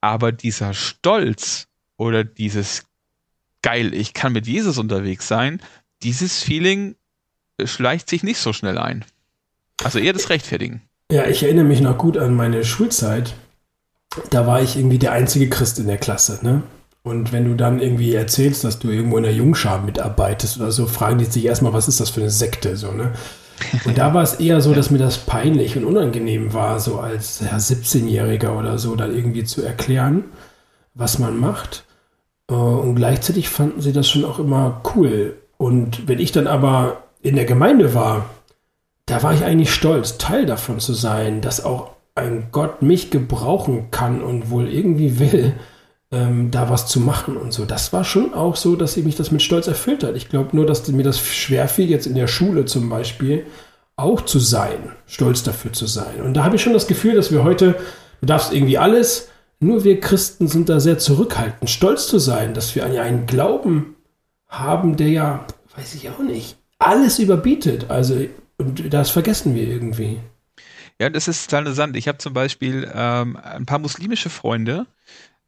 Aber 0.00 0.32
dieser 0.32 0.74
Stolz 0.74 1.68
oder 1.96 2.24
dieses 2.24 2.87
geil, 3.62 3.94
ich 3.94 4.14
kann 4.14 4.32
mit 4.32 4.46
Jesus 4.46 4.78
unterwegs 4.78 5.28
sein, 5.28 5.60
dieses 6.02 6.42
Feeling 6.42 6.94
schleicht 7.64 8.08
sich 8.08 8.22
nicht 8.22 8.38
so 8.38 8.52
schnell 8.52 8.78
ein. 8.78 9.04
Also 9.82 9.98
eher 9.98 10.12
das 10.12 10.30
Rechtfertigen. 10.30 10.82
Ja, 11.10 11.26
ich 11.26 11.42
erinnere 11.42 11.64
mich 11.64 11.80
noch 11.80 11.96
gut 11.96 12.18
an 12.18 12.34
meine 12.34 12.64
Schulzeit. 12.64 13.34
Da 14.30 14.46
war 14.46 14.62
ich 14.62 14.76
irgendwie 14.76 14.98
der 14.98 15.12
einzige 15.12 15.48
Christ 15.48 15.78
in 15.78 15.86
der 15.86 15.98
Klasse, 15.98 16.40
ne? 16.42 16.62
Und 17.02 17.32
wenn 17.32 17.44
du 17.44 17.54
dann 17.54 17.80
irgendwie 17.80 18.14
erzählst, 18.14 18.64
dass 18.64 18.78
du 18.78 18.90
irgendwo 18.90 19.16
in 19.16 19.22
der 19.22 19.32
Jungschar 19.32 19.80
mitarbeitest 19.82 20.58
oder 20.58 20.70
so, 20.72 20.86
fragen 20.86 21.18
die 21.18 21.24
sich 21.24 21.44
erstmal, 21.44 21.72
was 21.72 21.88
ist 21.88 22.00
das 22.00 22.10
für 22.10 22.20
eine 22.20 22.30
Sekte, 22.30 22.76
so, 22.76 22.92
ne? 22.92 23.12
Und 23.84 23.98
da 23.98 24.12
war 24.14 24.22
es 24.22 24.34
eher 24.34 24.60
so, 24.60 24.74
dass 24.74 24.90
mir 24.90 24.98
das 24.98 25.18
peinlich 25.18 25.76
und 25.76 25.84
unangenehm 25.84 26.52
war, 26.52 26.80
so 26.80 26.98
als 26.98 27.40
ja, 27.40 27.56
17-Jähriger 27.56 28.50
oder 28.50 28.78
so, 28.78 28.94
dann 28.94 29.14
irgendwie 29.14 29.44
zu 29.44 29.62
erklären, 29.62 30.24
was 30.94 31.18
man 31.18 31.38
macht. 31.38 31.84
Äh, 32.50 32.54
und 32.54 32.96
gleichzeitig 32.96 33.48
fanden 33.48 33.80
sie 33.80 33.92
das 33.92 34.08
schon 34.08 34.24
auch 34.24 34.38
immer 34.38 34.82
cool. 34.94 35.36
Und 35.56 36.08
wenn 36.08 36.18
ich 36.18 36.32
dann 36.32 36.46
aber 36.46 37.04
in 37.22 37.36
der 37.36 37.44
Gemeinde 37.44 37.94
war, 37.94 38.26
da 39.06 39.22
war 39.22 39.32
ich 39.32 39.44
eigentlich 39.44 39.72
stolz, 39.72 40.18
Teil 40.18 40.46
davon 40.46 40.80
zu 40.80 40.92
sein, 40.92 41.40
dass 41.40 41.64
auch 41.64 41.90
ein 42.14 42.48
Gott 42.52 42.82
mich 42.82 43.10
gebrauchen 43.10 43.90
kann 43.90 44.22
und 44.22 44.50
wohl 44.50 44.68
irgendwie 44.68 45.18
will, 45.18 45.54
ähm, 46.10 46.50
da 46.50 46.70
was 46.70 46.86
zu 46.86 47.00
machen 47.00 47.36
und 47.36 47.52
so. 47.52 47.64
Das 47.64 47.92
war 47.92 48.04
schon 48.04 48.34
auch 48.34 48.56
so, 48.56 48.76
dass 48.76 48.94
sie 48.94 49.02
mich 49.02 49.16
das 49.16 49.30
mit 49.30 49.42
Stolz 49.42 49.66
erfüllt 49.66 50.04
hat. 50.04 50.16
Ich 50.16 50.28
glaube 50.28 50.54
nur, 50.56 50.66
dass 50.66 50.88
mir 50.88 51.02
das 51.02 51.20
schwerfiel, 51.20 51.88
jetzt 51.88 52.06
in 52.06 52.14
der 52.14 52.26
Schule 52.26 52.64
zum 52.64 52.88
Beispiel, 52.88 53.46
auch 53.96 54.20
zu 54.22 54.38
sein, 54.38 54.92
stolz 55.06 55.42
dafür 55.42 55.72
zu 55.72 55.86
sein. 55.86 56.22
Und 56.22 56.34
da 56.34 56.44
habe 56.44 56.56
ich 56.56 56.62
schon 56.62 56.72
das 56.72 56.86
Gefühl, 56.86 57.14
dass 57.14 57.32
wir 57.32 57.42
heute, 57.42 57.74
du 58.20 58.26
darfst 58.26 58.52
irgendwie 58.52 58.78
alles, 58.78 59.28
nur 59.60 59.84
wir 59.84 60.00
Christen 60.00 60.48
sind 60.48 60.68
da 60.68 60.80
sehr 60.80 60.98
zurückhaltend, 60.98 61.68
stolz 61.68 62.06
zu 62.06 62.18
sein, 62.18 62.54
dass 62.54 62.74
wir 62.74 62.84
einen 62.84 63.26
Glauben 63.26 63.96
haben, 64.46 64.96
der 64.96 65.08
ja, 65.08 65.46
weiß 65.76 65.94
ich 65.94 66.08
auch 66.10 66.20
nicht, 66.20 66.56
alles 66.78 67.18
überbietet. 67.18 67.90
Also, 67.90 68.26
und 68.56 68.92
das 68.92 69.10
vergessen 69.10 69.54
wir 69.54 69.68
irgendwie. 69.68 70.20
Ja, 71.00 71.10
das 71.10 71.28
ist 71.28 71.44
total 71.44 71.62
interessant. 71.62 71.96
Ich 71.96 72.08
habe 72.08 72.18
zum 72.18 72.32
Beispiel 72.32 72.90
ähm, 72.92 73.36
ein 73.36 73.66
paar 73.66 73.78
muslimische 73.78 74.30
Freunde, 74.30 74.86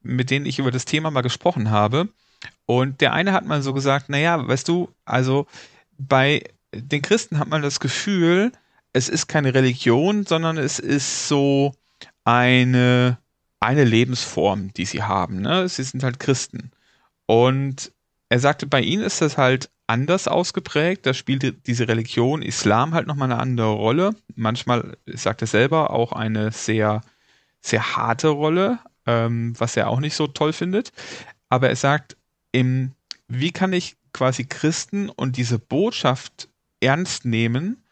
mit 0.03 0.31
denen 0.31 0.47
ich 0.47 0.59
über 0.59 0.71
das 0.71 0.85
Thema 0.85 1.11
mal 1.11 1.23
gesprochen 1.23 1.71
habe. 1.71 2.09
Und 2.67 3.01
der 3.01 3.13
eine 3.13 3.33
hat 3.33 3.45
mal 3.45 3.63
so 3.63 3.73
gesagt, 3.73 4.09
naja, 4.09 4.47
weißt 4.47 4.69
du, 4.69 4.89
also 5.05 5.47
bei 5.99 6.45
den 6.73 7.03
Christen 7.03 7.39
hat 7.39 7.49
man 7.49 7.63
das 7.63 7.81
Gefühl, 7.81 8.53
es 8.93 9.09
ist 9.09 9.27
keine 9.27 9.55
Religion, 9.55 10.25
sondern 10.25 10.57
es 10.57 10.79
ist 10.79 11.29
so 11.29 11.75
eine, 12.25 13.19
eine 13.61 13.85
Lebensform, 13.85 14.73
die 14.73 14.87
sie 14.87 15.03
haben. 15.03 15.43
Ne? 15.43 15.69
Sie 15.69 15.83
sind 15.83 16.03
halt 16.03 16.19
Christen. 16.19 16.71
Und 17.27 17.93
er 18.31 18.41
sagte, 18.41 18.67
bei 18.67 18.81
ihnen 18.81 19.03
ist 19.03 19.21
das 19.21 19.37
halt 19.37 19.71
anders 19.87 20.29
ausgeprägt. 20.29 21.05
Da 21.05 21.13
spielt 21.13 21.67
diese 21.67 21.89
Religion 21.89 22.43
Islam 22.43 22.95
halt 22.95 23.07
nochmal 23.07 23.31
eine 23.31 23.41
andere 23.41 23.73
Rolle. 23.73 24.15
Manchmal, 24.35 24.97
sagt 25.07 25.43
er 25.43 25.47
selber, 25.47 25.91
auch 25.91 26.13
eine 26.13 26.53
sehr, 26.53 27.03
sehr 27.61 27.97
harte 27.97 28.29
Rolle, 28.29 28.79
ähm, 29.07 29.55
was 29.59 29.77
er 29.77 29.89
auch 29.89 30.01
nicht 30.01 30.15
so 30.15 30.27
toll 30.27 30.53
findet. 30.53 30.93
Aber 31.49 31.69
er 31.69 31.77
sagt, 31.77 32.17
im, 32.53 32.93
wie 33.29 33.51
kann 33.51 33.73
ich 33.73 33.97
quasi 34.13 34.45
Christen 34.45 35.09
und 35.09 35.37
diese 35.37 35.59
Botschaft 35.59 36.49
ernst 36.81 37.25
nehmen, 37.25 37.83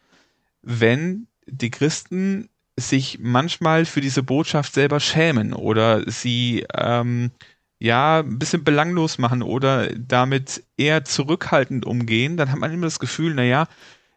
wenn 0.62 1.26
die 1.46 1.70
Christen 1.70 2.48
sich 2.78 3.18
manchmal 3.20 3.84
für 3.84 4.00
diese 4.00 4.22
Botschaft 4.22 4.74
selber 4.74 5.00
schämen 5.00 5.52
oder 5.52 6.08
sie 6.10 6.64
ähm, 6.74 7.30
ja 7.78 8.20
ein 8.20 8.38
bisschen 8.38 8.64
belanglos 8.64 9.18
machen 9.18 9.42
oder 9.42 9.88
damit 9.94 10.64
eher 10.76 11.04
zurückhaltend 11.04 11.86
umgehen, 11.86 12.36
dann 12.36 12.50
hat 12.50 12.58
man 12.58 12.72
immer 12.72 12.86
das 12.86 12.98
Gefühl, 12.98 13.34
naja, 13.34 13.66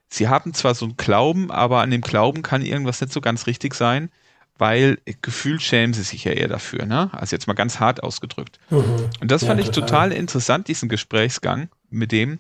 sie 0.09 0.27
haben 0.27 0.53
zwar 0.53 0.75
so 0.75 0.85
einen 0.85 0.97
Glauben, 0.97 1.51
aber 1.51 1.81
an 1.81 1.91
dem 1.91 2.01
Glauben 2.01 2.41
kann 2.41 2.61
irgendwas 2.61 3.01
nicht 3.01 3.13
so 3.13 3.21
ganz 3.21 3.47
richtig 3.47 3.73
sein, 3.73 4.09
weil 4.57 4.99
gefühlt 5.21 5.61
schämen 5.61 5.93
sie 5.93 6.03
sich 6.03 6.23
ja 6.23 6.33
eher 6.33 6.47
dafür, 6.47 6.85
ne? 6.85 7.09
Also 7.13 7.35
jetzt 7.35 7.47
mal 7.47 7.53
ganz 7.53 7.79
hart 7.79 8.03
ausgedrückt. 8.03 8.59
Mhm. 8.69 9.09
Und 9.19 9.31
das 9.31 9.41
ja, 9.41 9.47
fand 9.47 9.59
ich 9.59 9.71
total. 9.71 10.09
total 10.09 10.11
interessant, 10.11 10.67
diesen 10.67 10.89
Gesprächsgang 10.89 11.69
mit 11.89 12.11
dem, 12.11 12.39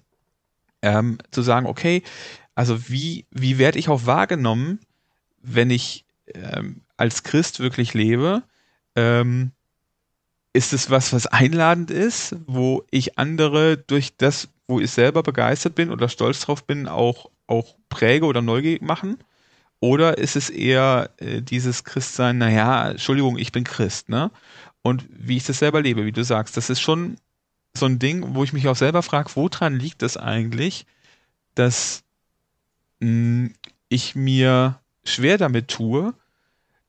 ähm, 0.83 1.17
zu 1.31 1.41
sagen, 1.41 1.65
okay, 1.65 2.03
also 2.53 2.89
wie, 2.89 3.25
wie 3.31 3.57
werde 3.57 3.79
ich 3.79 3.89
auch 3.89 4.05
wahrgenommen, 4.05 4.79
wenn 5.41 5.71
ich 5.71 6.05
ähm, 6.35 6.81
als 6.97 7.23
Christ 7.23 7.59
wirklich 7.59 7.93
lebe? 7.93 8.43
Ähm, 8.95 9.51
ist 10.53 10.73
es 10.73 10.89
was, 10.89 11.13
was 11.13 11.27
einladend 11.27 11.91
ist, 11.91 12.35
wo 12.45 12.83
ich 12.91 13.17
andere 13.17 13.77
durch 13.77 14.17
das, 14.17 14.49
wo 14.67 14.79
ich 14.79 14.91
selber 14.91 15.23
begeistert 15.23 15.75
bin 15.75 15.91
oder 15.91 16.09
stolz 16.09 16.41
drauf 16.41 16.65
bin, 16.65 16.87
auch, 16.87 17.29
auch 17.47 17.75
präge 17.89 18.25
oder 18.25 18.41
neugierig 18.41 18.81
machen? 18.81 19.17
Oder 19.79 20.17
ist 20.17 20.35
es 20.35 20.49
eher 20.49 21.09
äh, 21.17 21.41
dieses 21.41 21.83
Christsein, 21.83 22.37
naja, 22.37 22.91
Entschuldigung, 22.91 23.37
ich 23.37 23.51
bin 23.51 23.63
Christ, 23.63 24.09
ne? 24.09 24.29
Und 24.83 25.05
wie 25.09 25.37
ich 25.37 25.45
das 25.45 25.59
selber 25.59 25.81
lebe, 25.81 26.05
wie 26.05 26.11
du 26.11 26.23
sagst, 26.23 26.57
das 26.57 26.69
ist 26.69 26.81
schon 26.81 27.17
so 27.75 27.85
ein 27.85 27.99
Ding, 27.99 28.35
wo 28.35 28.43
ich 28.43 28.53
mich 28.53 28.67
auch 28.67 28.75
selber 28.75 29.03
frage, 29.03 29.31
woran 29.35 29.79
liegt 29.79 30.03
es 30.03 30.17
eigentlich, 30.17 30.85
dass 31.55 32.03
mh, 32.99 33.07
hm, 33.07 33.53
ich 33.89 34.15
mir 34.15 34.79
schwer 35.03 35.37
damit 35.37 35.67
tue, 35.67 36.13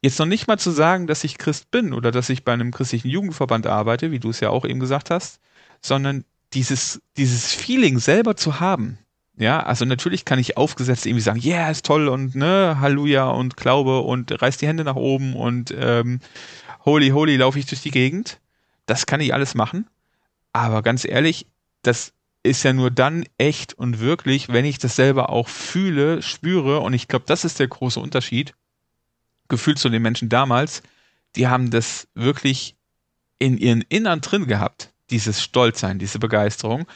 Jetzt 0.03 0.19
noch 0.19 0.27
nicht 0.27 0.49
mal 0.49 0.59
zu 0.59 0.73
sagen, 0.73 1.07
dass 1.07 1.23
ich 1.23 1.39
Christ 1.39 1.71
bin 1.71 1.93
oder 1.93 2.11
dass 2.11 2.29
ich 2.29 2.45
bei 2.45 2.53
einem 2.53 2.73
christlichen 2.73 3.09
Jugendverband 3.09 3.69
arbeite, 3.69 4.11
wie 4.11 4.19
du 4.19 4.31
es 4.31 4.41
ja 4.41 4.51
auch 4.51 4.65
eben 4.65 4.81
gesagt 4.81 5.11
hast, 5.11 5.41
sondern 5.81 6.25
dieses, 6.55 7.01
dieses 7.17 7.55
Feeling 7.55 8.01
selber 8.01 8.37
zu 8.37 8.59
haben. 8.59 8.99
Ja, 9.37 9.61
also 9.61 9.85
natürlich 9.85 10.25
kann 10.25 10.41
ich 10.41 10.57
aufgesetzt 10.57 11.07
irgendwie 11.07 11.23
sagen, 11.23 11.39
ja, 11.39 11.57
yeah, 11.57 11.71
ist 11.71 11.87
toll 11.87 12.09
und 12.09 12.35
ne, 12.35 12.79
Halleluja 12.81 13.31
und 13.31 13.57
Glaube 13.57 14.01
und 14.01 14.43
reiß 14.43 14.59
die 14.59 14.67
Hände 14.67 14.85
nach 14.85 14.97
oben 14.97 15.35
und 15.35 15.73
ähm, 15.79 16.19
holy, 16.85 17.11
holy, 17.11 17.37
laufe 17.37 17.61
ich 17.61 17.67
durch 17.67 17.81
die 17.81 17.93
Gegend. 17.93 18.41
Das 18.87 19.07
kann 19.07 19.21
ich 19.21 19.33
alles 19.33 19.55
machen. 19.55 19.89
Aber 20.53 20.83
ganz 20.83 21.05
ehrlich, 21.05 21.47
das 21.83 22.13
ist 22.43 22.65
ja 22.65 22.73
nur 22.73 22.91
dann 22.91 23.25
echt 23.39 23.73
und 23.73 24.01
wirklich, 24.01 24.49
wenn 24.49 24.65
ich 24.65 24.79
das 24.79 24.97
selber 24.97 25.31
auch 25.31 25.49
fühle, 25.49 26.23
spüre. 26.23 26.81
Und 26.81 26.93
ich 26.93 27.07
glaube, 27.07 27.25
das 27.27 27.45
ist 27.45 27.61
der 27.61 27.69
große 27.69 28.01
Unterschied 28.01 28.53
Gefühl 29.53 29.77
zu 29.77 29.91
den 29.91 30.01
Menschen 30.01 30.31
damals, 30.31 30.83
die 31.37 31.47
haben 31.47 31.71
das 31.71 32.09
wirklich 32.15 32.75
in 33.39 33.59
ihren 33.59 33.83
Innern 33.83 34.23
drin 34.23 34.47
gehabt, 34.47 34.91
dieses 35.11 35.43
Stolzsein, 35.43 35.99
diese 35.99 36.19
Begeisterung. 36.19 36.87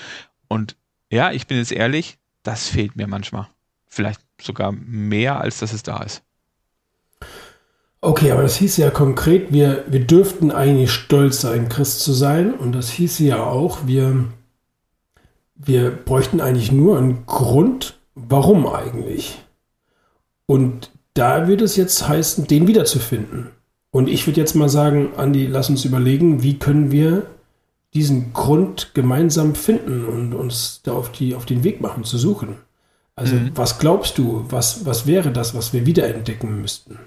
Und 0.48 0.74
ja, 1.10 1.32
ich 1.32 1.46
bin 1.46 1.58
jetzt 1.58 1.70
ehrlich, 1.70 2.16
das 2.42 2.68
fehlt 2.68 2.96
mir 2.96 3.06
manchmal. 3.06 3.48
Vielleicht 3.86 4.20
sogar 4.40 4.72
mehr, 4.72 5.38
als 5.38 5.58
dass 5.58 5.74
es 5.74 5.82
da 5.82 6.02
ist. 6.02 6.22
Okay, 8.00 8.30
aber 8.30 8.42
das 8.42 8.56
hieß 8.56 8.78
ja 8.78 8.90
konkret, 8.90 9.52
wir, 9.52 9.84
wir 9.88 10.06
dürften 10.06 10.50
eigentlich 10.50 10.92
stolz 10.92 11.42
sein, 11.42 11.68
Christ 11.68 12.00
zu 12.00 12.12
sein. 12.12 12.54
Und 12.54 12.72
das 12.72 12.88
hieß 12.90 13.18
ja 13.18 13.42
auch, 13.42 13.86
wir, 13.86 14.24
wir 15.56 15.90
bräuchten 15.90 16.40
eigentlich 16.40 16.72
nur 16.72 16.96
einen 16.96 17.26
Grund, 17.26 17.98
warum 18.14 18.66
eigentlich. 18.66 19.38
Und 20.46 20.90
da 21.16 21.48
würde 21.48 21.64
es 21.64 21.76
jetzt 21.76 22.06
heißen, 22.06 22.46
den 22.46 22.66
wiederzufinden. 22.66 23.50
Und 23.90 24.08
ich 24.08 24.26
würde 24.26 24.40
jetzt 24.40 24.54
mal 24.54 24.68
sagen, 24.68 25.10
Andi, 25.16 25.46
lass 25.46 25.70
uns 25.70 25.84
überlegen, 25.84 26.42
wie 26.42 26.58
können 26.58 26.90
wir 26.90 27.26
diesen 27.94 28.34
Grund 28.34 28.90
gemeinsam 28.94 29.54
finden 29.54 30.04
und 30.04 30.34
uns 30.34 30.82
da 30.82 30.92
auf, 30.92 31.10
die, 31.12 31.34
auf 31.34 31.46
den 31.46 31.64
Weg 31.64 31.80
machen, 31.80 32.04
zu 32.04 32.18
suchen. 32.18 32.56
Also, 33.14 33.36
mhm. 33.36 33.52
was 33.54 33.78
glaubst 33.78 34.18
du, 34.18 34.44
was, 34.50 34.84
was 34.84 35.06
wäre 35.06 35.32
das, 35.32 35.54
was 35.54 35.72
wir 35.72 35.86
wiederentdecken 35.86 36.60
müssten? 36.60 36.98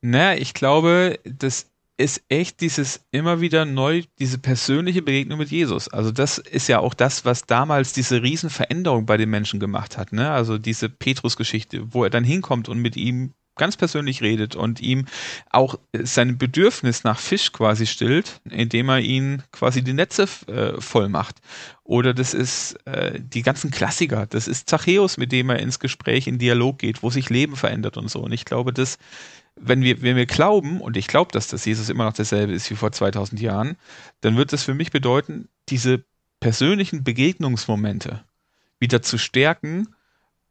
Naja, 0.00 0.40
ich 0.40 0.54
glaube, 0.54 1.18
das 1.24 1.66
ist 1.96 2.22
echt 2.28 2.60
dieses 2.60 3.04
immer 3.12 3.40
wieder 3.40 3.64
neu, 3.64 4.02
diese 4.18 4.38
persönliche 4.38 5.02
Begegnung 5.02 5.38
mit 5.38 5.50
Jesus. 5.50 5.88
Also 5.88 6.10
das 6.10 6.38
ist 6.38 6.68
ja 6.68 6.80
auch 6.80 6.94
das, 6.94 7.24
was 7.24 7.46
damals 7.46 7.92
diese 7.92 8.22
Riesenveränderung 8.22 9.06
bei 9.06 9.16
den 9.16 9.30
Menschen 9.30 9.60
gemacht 9.60 9.96
hat. 9.96 10.12
Ne? 10.12 10.30
Also 10.30 10.58
diese 10.58 10.88
Petrus-Geschichte, 10.88 11.94
wo 11.94 12.02
er 12.02 12.10
dann 12.10 12.24
hinkommt 12.24 12.68
und 12.68 12.78
mit 12.78 12.96
ihm 12.96 13.32
ganz 13.56 13.76
persönlich 13.76 14.22
redet 14.22 14.56
und 14.56 14.80
ihm 14.80 15.04
auch 15.50 15.78
sein 15.92 16.38
Bedürfnis 16.38 17.04
nach 17.04 17.18
Fisch 17.18 17.52
quasi 17.52 17.86
stillt, 17.86 18.40
indem 18.50 18.88
er 18.88 18.98
ihn 18.98 19.42
quasi 19.52 19.82
die 19.82 19.92
Netze 19.92 20.26
äh, 20.48 20.80
voll 20.80 21.08
macht. 21.08 21.36
Oder 21.84 22.14
das 22.14 22.34
ist 22.34 22.74
äh, 22.86 23.20
die 23.20 23.42
ganzen 23.42 23.70
Klassiker. 23.70 24.26
Das 24.26 24.48
ist 24.48 24.68
Zachäus, 24.68 25.18
mit 25.18 25.30
dem 25.30 25.50
er 25.50 25.60
ins 25.60 25.78
Gespräch, 25.78 26.26
in 26.26 26.38
Dialog 26.38 26.78
geht, 26.78 27.02
wo 27.02 27.10
sich 27.10 27.30
Leben 27.30 27.56
verändert 27.56 27.96
und 27.96 28.10
so. 28.10 28.20
Und 28.20 28.32
ich 28.32 28.44
glaube, 28.44 28.72
das 28.72 28.98
wenn 29.56 29.82
wir, 29.82 30.02
wenn 30.02 30.16
wir 30.16 30.26
glauben, 30.26 30.80
und 30.80 30.96
ich 30.96 31.06
glaube, 31.06 31.32
dass 31.32 31.48
das 31.48 31.64
Jesus 31.64 31.88
immer 31.88 32.04
noch 32.04 32.12
dasselbe 32.12 32.52
ist 32.52 32.70
wie 32.70 32.76
vor 32.76 32.92
2000 32.92 33.40
Jahren, 33.40 33.76
dann 34.20 34.36
wird 34.36 34.52
das 34.52 34.64
für 34.64 34.74
mich 34.74 34.90
bedeuten, 34.90 35.48
diese 35.68 36.04
persönlichen 36.40 37.04
Begegnungsmomente 37.04 38.24
wieder 38.78 39.00
zu 39.00 39.16
stärken 39.16 39.94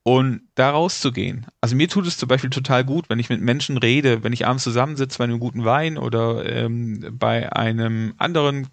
und 0.04 0.42
da 0.56 0.72
rauszugehen. 0.72 1.46
Also 1.62 1.76
mir 1.76 1.88
tut 1.88 2.08
es 2.08 2.18
zum 2.18 2.28
Beispiel 2.28 2.50
total 2.50 2.84
gut, 2.84 3.10
wenn 3.10 3.20
ich 3.20 3.30
mit 3.30 3.42
Menschen 3.42 3.78
rede, 3.78 4.24
wenn 4.24 4.34
ich 4.34 4.46
abends 4.46 4.64
zusammensitze 4.64 5.18
bei 5.18 5.24
einem 5.24 5.40
guten 5.40 5.66
Wein 5.66 5.98
oder 5.98 6.46
ähm, 6.46 7.06
bei 7.12 7.52
einem 7.54 8.14
anderen 8.18 8.68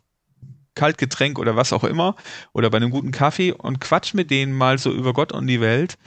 Kaltgetränk 0.75 1.39
oder 1.39 1.57
was 1.57 1.73
auch 1.73 1.85
immer 1.85 2.17
oder 2.53 2.71
bei 2.71 2.79
einem 2.79 2.91
guten 2.91 3.11
Kaffee 3.11 3.53
und 3.53 3.81
quatsch 3.81 4.15
mit 4.15 4.31
denen 4.31 4.53
mal 4.53 4.79
so 4.79 4.93
über 4.93 5.13
Gott 5.13 5.33
und 5.33 5.47
die 5.47 5.61
Welt, 5.61 5.99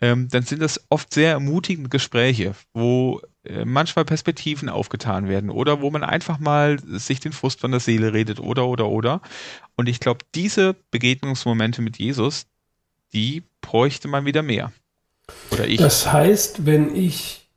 ähm, 0.00 0.28
dann 0.28 0.42
sind 0.42 0.62
das 0.62 0.84
oft 0.90 1.12
sehr 1.12 1.32
ermutigende 1.32 1.90
Gespräche, 1.90 2.54
wo 2.72 3.20
manchmal 3.64 4.04
Perspektiven 4.04 4.68
aufgetan 4.68 5.28
werden 5.28 5.50
oder 5.50 5.80
wo 5.80 5.90
man 5.90 6.04
einfach 6.04 6.38
mal 6.38 6.78
sich 6.80 7.20
den 7.20 7.32
Frust 7.32 7.60
von 7.60 7.70
der 7.70 7.80
Seele 7.80 8.12
redet 8.12 8.40
oder 8.40 8.66
oder 8.66 8.88
oder. 8.88 9.20
Und 9.76 9.88
ich 9.88 10.00
glaube, 10.00 10.24
diese 10.34 10.74
Begegnungsmomente 10.90 11.82
mit 11.82 11.98
Jesus, 11.98 12.46
die 13.12 13.42
bräuchte 13.60 14.08
man 14.08 14.24
wieder 14.24 14.42
mehr. 14.42 14.72
Oder 15.50 15.66
ich. 15.66 15.78
Das 15.78 16.12
heißt, 16.12 16.66
wenn 16.66 16.94
ich 16.94 17.48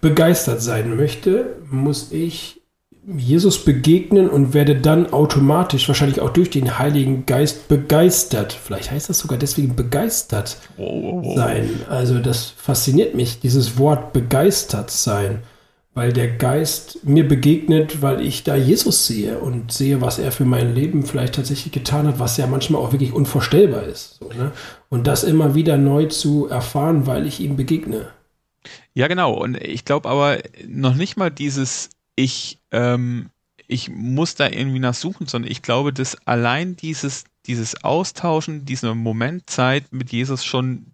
begeistert 0.00 0.62
sein 0.62 0.96
möchte, 0.96 1.62
muss 1.68 2.12
ich 2.12 2.59
Jesus 3.06 3.64
begegnen 3.64 4.28
und 4.28 4.52
werde 4.52 4.76
dann 4.76 5.12
automatisch, 5.12 5.88
wahrscheinlich 5.88 6.20
auch 6.20 6.30
durch 6.30 6.50
den 6.50 6.78
Heiligen 6.78 7.24
Geist, 7.24 7.68
begeistert. 7.68 8.52
Vielleicht 8.52 8.90
heißt 8.90 9.08
das 9.08 9.18
sogar 9.18 9.38
deswegen 9.38 9.74
begeistert 9.74 10.58
sein. 10.76 11.70
Also 11.88 12.18
das 12.18 12.52
fasziniert 12.56 13.14
mich, 13.14 13.40
dieses 13.40 13.78
Wort 13.78 14.12
begeistert 14.12 14.90
sein, 14.90 15.42
weil 15.94 16.12
der 16.12 16.28
Geist 16.28 17.04
mir 17.04 17.26
begegnet, 17.26 18.02
weil 18.02 18.20
ich 18.20 18.44
da 18.44 18.54
Jesus 18.54 19.06
sehe 19.06 19.38
und 19.38 19.72
sehe, 19.72 20.00
was 20.00 20.18
er 20.18 20.30
für 20.30 20.44
mein 20.44 20.74
Leben 20.74 21.02
vielleicht 21.04 21.34
tatsächlich 21.34 21.72
getan 21.72 22.06
hat, 22.06 22.18
was 22.18 22.36
ja 22.36 22.46
manchmal 22.46 22.82
auch 22.82 22.92
wirklich 22.92 23.12
unvorstellbar 23.12 23.84
ist. 23.84 24.18
So, 24.20 24.28
ne? 24.28 24.52
Und 24.88 25.06
das 25.06 25.24
immer 25.24 25.54
wieder 25.54 25.78
neu 25.78 26.06
zu 26.06 26.48
erfahren, 26.48 27.06
weil 27.06 27.26
ich 27.26 27.40
ihm 27.40 27.56
begegne. 27.56 28.08
Ja, 28.92 29.08
genau. 29.08 29.32
Und 29.32 29.56
ich 29.56 29.84
glaube 29.84 30.08
aber 30.08 30.38
noch 30.68 30.94
nicht 30.94 31.16
mal 31.16 31.30
dieses 31.30 31.88
ich, 32.16 32.60
ähm, 32.70 33.30
ich 33.66 33.88
muss 33.88 34.34
da 34.34 34.48
irgendwie 34.48 34.80
nach 34.80 34.94
suchen, 34.94 35.26
sondern 35.26 35.50
ich 35.50 35.62
glaube, 35.62 35.92
dass 35.92 36.16
allein 36.26 36.76
dieses 36.76 37.24
dieses 37.46 37.82
Austauschen, 37.82 38.64
diese 38.64 38.94
Momentzeit 38.94 39.92
mit 39.92 40.12
Jesus 40.12 40.44
schon 40.44 40.86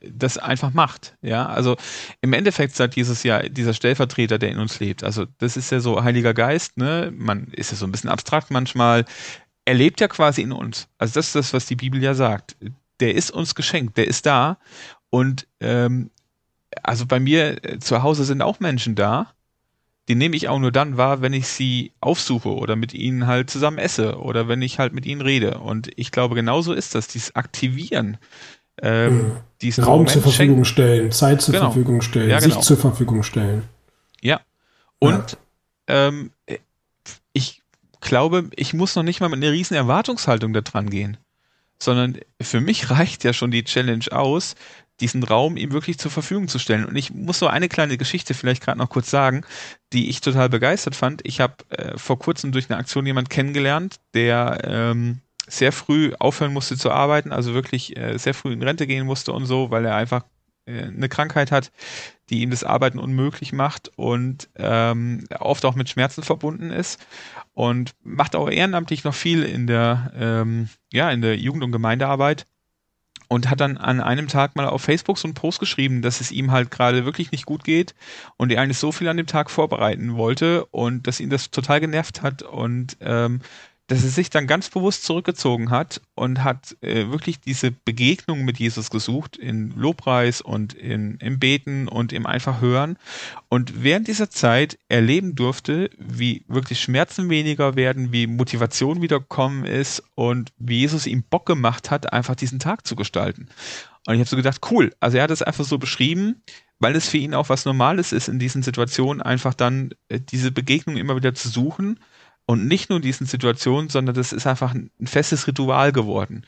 das 0.00 0.38
einfach 0.38 0.72
macht. 0.72 1.16
Ja, 1.22 1.46
also 1.46 1.76
im 2.20 2.32
Endeffekt 2.32 2.76
sagt 2.76 2.94
Jesus 2.94 3.24
ja 3.24 3.42
dieser 3.48 3.74
Stellvertreter, 3.74 4.38
der 4.38 4.50
in 4.50 4.58
uns 4.58 4.78
lebt. 4.78 5.02
Also 5.02 5.26
das 5.38 5.56
ist 5.56 5.72
ja 5.72 5.80
so 5.80 6.04
Heiliger 6.04 6.34
Geist, 6.34 6.76
ne? 6.76 7.12
Man 7.16 7.48
ist 7.48 7.72
ja 7.72 7.76
so 7.76 7.84
ein 7.84 7.90
bisschen 7.90 8.10
abstrakt 8.10 8.50
manchmal. 8.50 9.06
Er 9.64 9.74
lebt 9.74 10.00
ja 10.00 10.06
quasi 10.06 10.42
in 10.42 10.52
uns. 10.52 10.88
Also 10.98 11.14
das 11.14 11.26
ist 11.26 11.34
das, 11.34 11.52
was 11.52 11.66
die 11.66 11.74
Bibel 11.74 12.02
ja 12.02 12.14
sagt. 12.14 12.56
Der 13.00 13.14
ist 13.14 13.30
uns 13.32 13.56
geschenkt, 13.56 13.96
der 13.96 14.06
ist 14.06 14.24
da. 14.24 14.58
Und 15.10 15.48
ähm, 15.60 16.10
also 16.82 17.06
bei 17.06 17.18
mir 17.18 17.64
äh, 17.64 17.78
zu 17.80 18.02
Hause 18.02 18.24
sind 18.24 18.40
auch 18.40 18.60
Menschen 18.60 18.94
da. 18.94 19.32
Die 20.08 20.14
nehme 20.14 20.36
ich 20.36 20.48
auch 20.48 20.58
nur 20.58 20.72
dann 20.72 20.96
wahr, 20.96 21.20
wenn 21.20 21.34
ich 21.34 21.46
sie 21.46 21.92
aufsuche 22.00 22.48
oder 22.48 22.76
mit 22.76 22.94
ihnen 22.94 23.26
halt 23.26 23.50
zusammen 23.50 23.78
esse 23.78 24.18
oder 24.18 24.48
wenn 24.48 24.62
ich 24.62 24.78
halt 24.78 24.94
mit 24.94 25.06
ihnen 25.06 25.20
rede. 25.20 25.58
Und 25.58 25.90
ich 25.96 26.10
glaube, 26.10 26.34
genauso 26.34 26.72
ist 26.72 26.94
das, 26.94 27.08
dieses 27.08 27.36
Aktivieren 27.36 28.16
ähm, 28.82 29.36
diesen 29.60 29.84
Raum 29.84 29.92
Moment 29.92 30.10
zur 30.10 30.22
Verfügung 30.22 30.64
schenken. 30.64 30.64
stellen, 30.64 31.12
Zeit 31.12 31.42
zur 31.42 31.52
genau. 31.52 31.66
Verfügung 31.66 32.00
stellen, 32.00 32.30
ja, 32.30 32.38
genau. 32.38 32.54
sich 32.54 32.64
zur 32.64 32.76
Verfügung 32.76 33.22
stellen. 33.22 33.64
Ja. 34.20 34.40
Und 34.98 35.32
ja. 35.88 36.08
Ähm, 36.08 36.30
ich 37.32 37.62
glaube, 38.00 38.50
ich 38.54 38.74
muss 38.74 38.94
noch 38.94 39.02
nicht 39.02 39.20
mal 39.20 39.28
mit 39.28 39.42
einer 39.42 39.52
riesen 39.52 39.74
Erwartungshaltung 39.74 40.52
da 40.52 40.60
dran 40.60 40.90
gehen, 40.90 41.16
sondern 41.78 42.18
für 42.40 42.60
mich 42.60 42.90
reicht 42.90 43.24
ja 43.24 43.32
schon 43.32 43.50
die 43.50 43.64
Challenge 43.64 44.04
aus, 44.10 44.54
diesen 45.00 45.22
Raum 45.22 45.56
ihm 45.56 45.72
wirklich 45.72 45.98
zur 45.98 46.10
Verfügung 46.10 46.48
zu 46.48 46.58
stellen. 46.58 46.84
Und 46.84 46.96
ich 46.96 47.12
muss 47.12 47.38
so 47.38 47.46
eine 47.46 47.68
kleine 47.68 47.98
Geschichte 47.98 48.34
vielleicht 48.34 48.62
gerade 48.62 48.78
noch 48.78 48.90
kurz 48.90 49.10
sagen, 49.10 49.42
die 49.92 50.08
ich 50.08 50.20
total 50.20 50.48
begeistert 50.48 50.96
fand. 50.96 51.20
Ich 51.24 51.40
habe 51.40 51.54
äh, 51.70 51.96
vor 51.96 52.18
kurzem 52.18 52.52
durch 52.52 52.68
eine 52.68 52.78
Aktion 52.78 53.06
jemand 53.06 53.30
kennengelernt, 53.30 53.96
der 54.14 54.60
ähm, 54.64 55.20
sehr 55.46 55.72
früh 55.72 56.12
aufhören 56.18 56.52
musste 56.52 56.76
zu 56.76 56.90
arbeiten, 56.90 57.32
also 57.32 57.54
wirklich 57.54 57.96
äh, 57.96 58.18
sehr 58.18 58.34
früh 58.34 58.52
in 58.52 58.62
Rente 58.62 58.86
gehen 58.86 59.06
musste 59.06 59.32
und 59.32 59.46
so, 59.46 59.70
weil 59.70 59.84
er 59.84 59.96
einfach 59.96 60.24
äh, 60.66 60.84
eine 60.84 61.08
Krankheit 61.08 61.50
hat, 61.50 61.72
die 62.28 62.42
ihm 62.42 62.50
das 62.50 62.64
Arbeiten 62.64 62.98
unmöglich 62.98 63.52
macht 63.52 63.90
und 63.96 64.50
ähm, 64.56 65.24
oft 65.38 65.64
auch 65.64 65.74
mit 65.74 65.88
Schmerzen 65.88 66.22
verbunden 66.22 66.70
ist 66.70 67.00
und 67.54 67.92
macht 68.02 68.36
auch 68.36 68.50
ehrenamtlich 68.50 69.04
noch 69.04 69.14
viel 69.14 69.42
in 69.42 69.66
der 69.66 70.12
ähm, 70.14 70.68
ja 70.92 71.10
in 71.10 71.22
der 71.22 71.36
Jugend- 71.36 71.64
und 71.64 71.72
Gemeindearbeit 71.72 72.46
und 73.28 73.50
hat 73.50 73.60
dann 73.60 73.76
an 73.76 74.00
einem 74.00 74.26
Tag 74.26 74.56
mal 74.56 74.66
auf 74.66 74.82
Facebook 74.82 75.18
so 75.18 75.28
einen 75.28 75.34
Post 75.34 75.60
geschrieben, 75.60 76.02
dass 76.02 76.20
es 76.20 76.32
ihm 76.32 76.50
halt 76.50 76.70
gerade 76.70 77.04
wirklich 77.04 77.30
nicht 77.30 77.46
gut 77.46 77.62
geht 77.62 77.94
und 78.36 78.50
er 78.50 78.62
eigentlich 78.62 78.78
so 78.78 78.90
viel 78.90 79.08
an 79.08 79.18
dem 79.18 79.26
Tag 79.26 79.50
vorbereiten 79.50 80.16
wollte 80.16 80.64
und 80.66 81.06
dass 81.06 81.20
ihn 81.20 81.30
das 81.30 81.50
total 81.50 81.80
genervt 81.80 82.22
hat 82.22 82.42
und 82.42 82.96
ähm, 83.00 83.40
dass 83.88 84.04
er 84.04 84.10
sich 84.10 84.28
dann 84.28 84.46
ganz 84.46 84.68
bewusst 84.68 85.04
zurückgezogen 85.04 85.70
hat 85.70 86.02
und 86.14 86.44
hat 86.44 86.76
äh, 86.82 87.10
wirklich 87.10 87.40
diese 87.40 87.70
Begegnung 87.70 88.44
mit 88.44 88.58
Jesus 88.58 88.90
gesucht 88.90 89.36
in 89.36 89.70
Lobpreis 89.70 90.42
und 90.42 90.74
in, 90.74 91.16
im 91.16 91.38
Beten 91.38 91.88
und 91.88 92.12
im 92.12 92.26
einfach 92.26 92.60
Hören 92.60 92.98
und 93.48 93.82
während 93.82 94.06
dieser 94.06 94.28
Zeit 94.28 94.78
erleben 94.88 95.34
durfte, 95.34 95.90
wie 95.98 96.44
wirklich 96.48 96.80
Schmerzen 96.80 97.30
weniger 97.30 97.76
werden, 97.76 98.12
wie 98.12 98.26
Motivation 98.26 99.00
wiederkommen 99.00 99.64
ist 99.64 100.02
und 100.14 100.52
wie 100.58 100.80
Jesus 100.80 101.06
ihm 101.06 101.22
Bock 101.22 101.46
gemacht 101.46 101.90
hat, 101.90 102.12
einfach 102.12 102.36
diesen 102.36 102.58
Tag 102.58 102.86
zu 102.86 102.94
gestalten. 102.94 103.48
Und 104.06 104.14
ich 104.14 104.20
habe 104.20 104.28
so 104.28 104.36
gedacht, 104.36 104.60
cool, 104.70 104.92
also 105.00 105.16
er 105.16 105.24
hat 105.24 105.30
es 105.30 105.42
einfach 105.42 105.64
so 105.64 105.78
beschrieben, 105.78 106.42
weil 106.78 106.94
es 106.94 107.08
für 107.08 107.18
ihn 107.18 107.34
auch 107.34 107.48
was 107.48 107.64
Normales 107.64 108.12
ist, 108.12 108.28
in 108.28 108.38
diesen 108.38 108.62
Situationen 108.62 109.22
einfach 109.22 109.54
dann 109.54 109.90
äh, 110.08 110.20
diese 110.20 110.52
Begegnung 110.52 110.98
immer 110.98 111.16
wieder 111.16 111.34
zu 111.34 111.48
suchen 111.48 111.98
und 112.48 112.66
nicht 112.66 112.88
nur 112.88 112.96
in 112.96 113.02
diesen 113.02 113.26
Situationen, 113.26 113.90
sondern 113.90 114.14
das 114.14 114.32
ist 114.32 114.46
einfach 114.46 114.72
ein 114.72 114.90
festes 115.04 115.46
Ritual 115.46 115.92
geworden. 115.92 116.46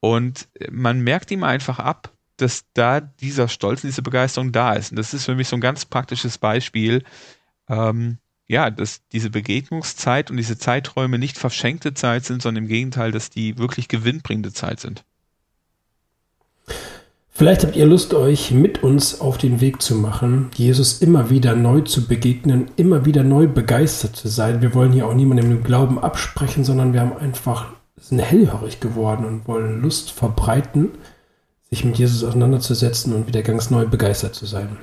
Und 0.00 0.48
man 0.70 1.00
merkt 1.00 1.30
ihm 1.30 1.44
einfach 1.44 1.78
ab, 1.78 2.10
dass 2.38 2.64
da 2.72 3.00
dieser 3.02 3.48
Stolz 3.48 3.82
diese 3.82 4.00
Begeisterung 4.00 4.50
da 4.50 4.72
ist. 4.72 4.92
Und 4.92 4.96
das 4.96 5.12
ist 5.12 5.26
für 5.26 5.34
mich 5.34 5.48
so 5.48 5.56
ein 5.56 5.60
ganz 5.60 5.84
praktisches 5.84 6.38
Beispiel, 6.38 7.04
ähm, 7.68 8.16
ja, 8.48 8.70
dass 8.70 9.06
diese 9.08 9.28
Begegnungszeit 9.28 10.30
und 10.30 10.38
diese 10.38 10.56
Zeiträume 10.56 11.18
nicht 11.18 11.36
verschenkte 11.36 11.92
Zeit 11.92 12.24
sind, 12.24 12.40
sondern 12.40 12.64
im 12.64 12.68
Gegenteil, 12.68 13.12
dass 13.12 13.28
die 13.28 13.58
wirklich 13.58 13.88
gewinnbringende 13.88 14.54
Zeit 14.54 14.80
sind. 14.80 15.04
Vielleicht 17.34 17.64
habt 17.64 17.76
ihr 17.76 17.86
Lust, 17.86 18.12
euch 18.12 18.50
mit 18.50 18.82
uns 18.82 19.22
auf 19.22 19.38
den 19.38 19.62
Weg 19.62 19.80
zu 19.80 19.94
machen, 19.94 20.50
Jesus 20.54 21.00
immer 21.00 21.30
wieder 21.30 21.56
neu 21.56 21.80
zu 21.80 22.06
begegnen, 22.06 22.70
immer 22.76 23.06
wieder 23.06 23.24
neu 23.24 23.46
begeistert 23.46 24.14
zu 24.14 24.28
sein. 24.28 24.60
Wir 24.60 24.74
wollen 24.74 24.92
hier 24.92 25.06
auch 25.06 25.14
niemandem 25.14 25.48
den 25.48 25.64
Glauben 25.64 25.98
absprechen, 25.98 26.62
sondern 26.62 26.92
wir 26.92 27.00
haben 27.00 27.16
einfach, 27.16 27.68
sind 27.98 28.18
hellhörig 28.18 28.80
geworden 28.80 29.24
und 29.24 29.48
wollen 29.48 29.80
Lust 29.80 30.10
verbreiten, 30.10 30.90
sich 31.70 31.86
mit 31.86 31.96
Jesus 31.96 32.22
auseinanderzusetzen 32.22 33.14
und 33.14 33.26
wieder 33.26 33.40
ganz 33.40 33.70
neu 33.70 33.86
begeistert 33.86 34.34
zu 34.34 34.44
sein. 34.44 34.76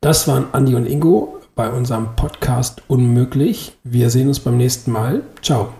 Das 0.00 0.28
waren 0.28 0.46
Andi 0.52 0.76
und 0.76 0.86
Ingo 0.86 1.40
bei 1.56 1.68
unserem 1.68 2.14
Podcast 2.14 2.80
Unmöglich. 2.86 3.76
Wir 3.82 4.08
sehen 4.08 4.28
uns 4.28 4.38
beim 4.38 4.56
nächsten 4.56 4.92
Mal. 4.92 5.22
Ciao. 5.42 5.74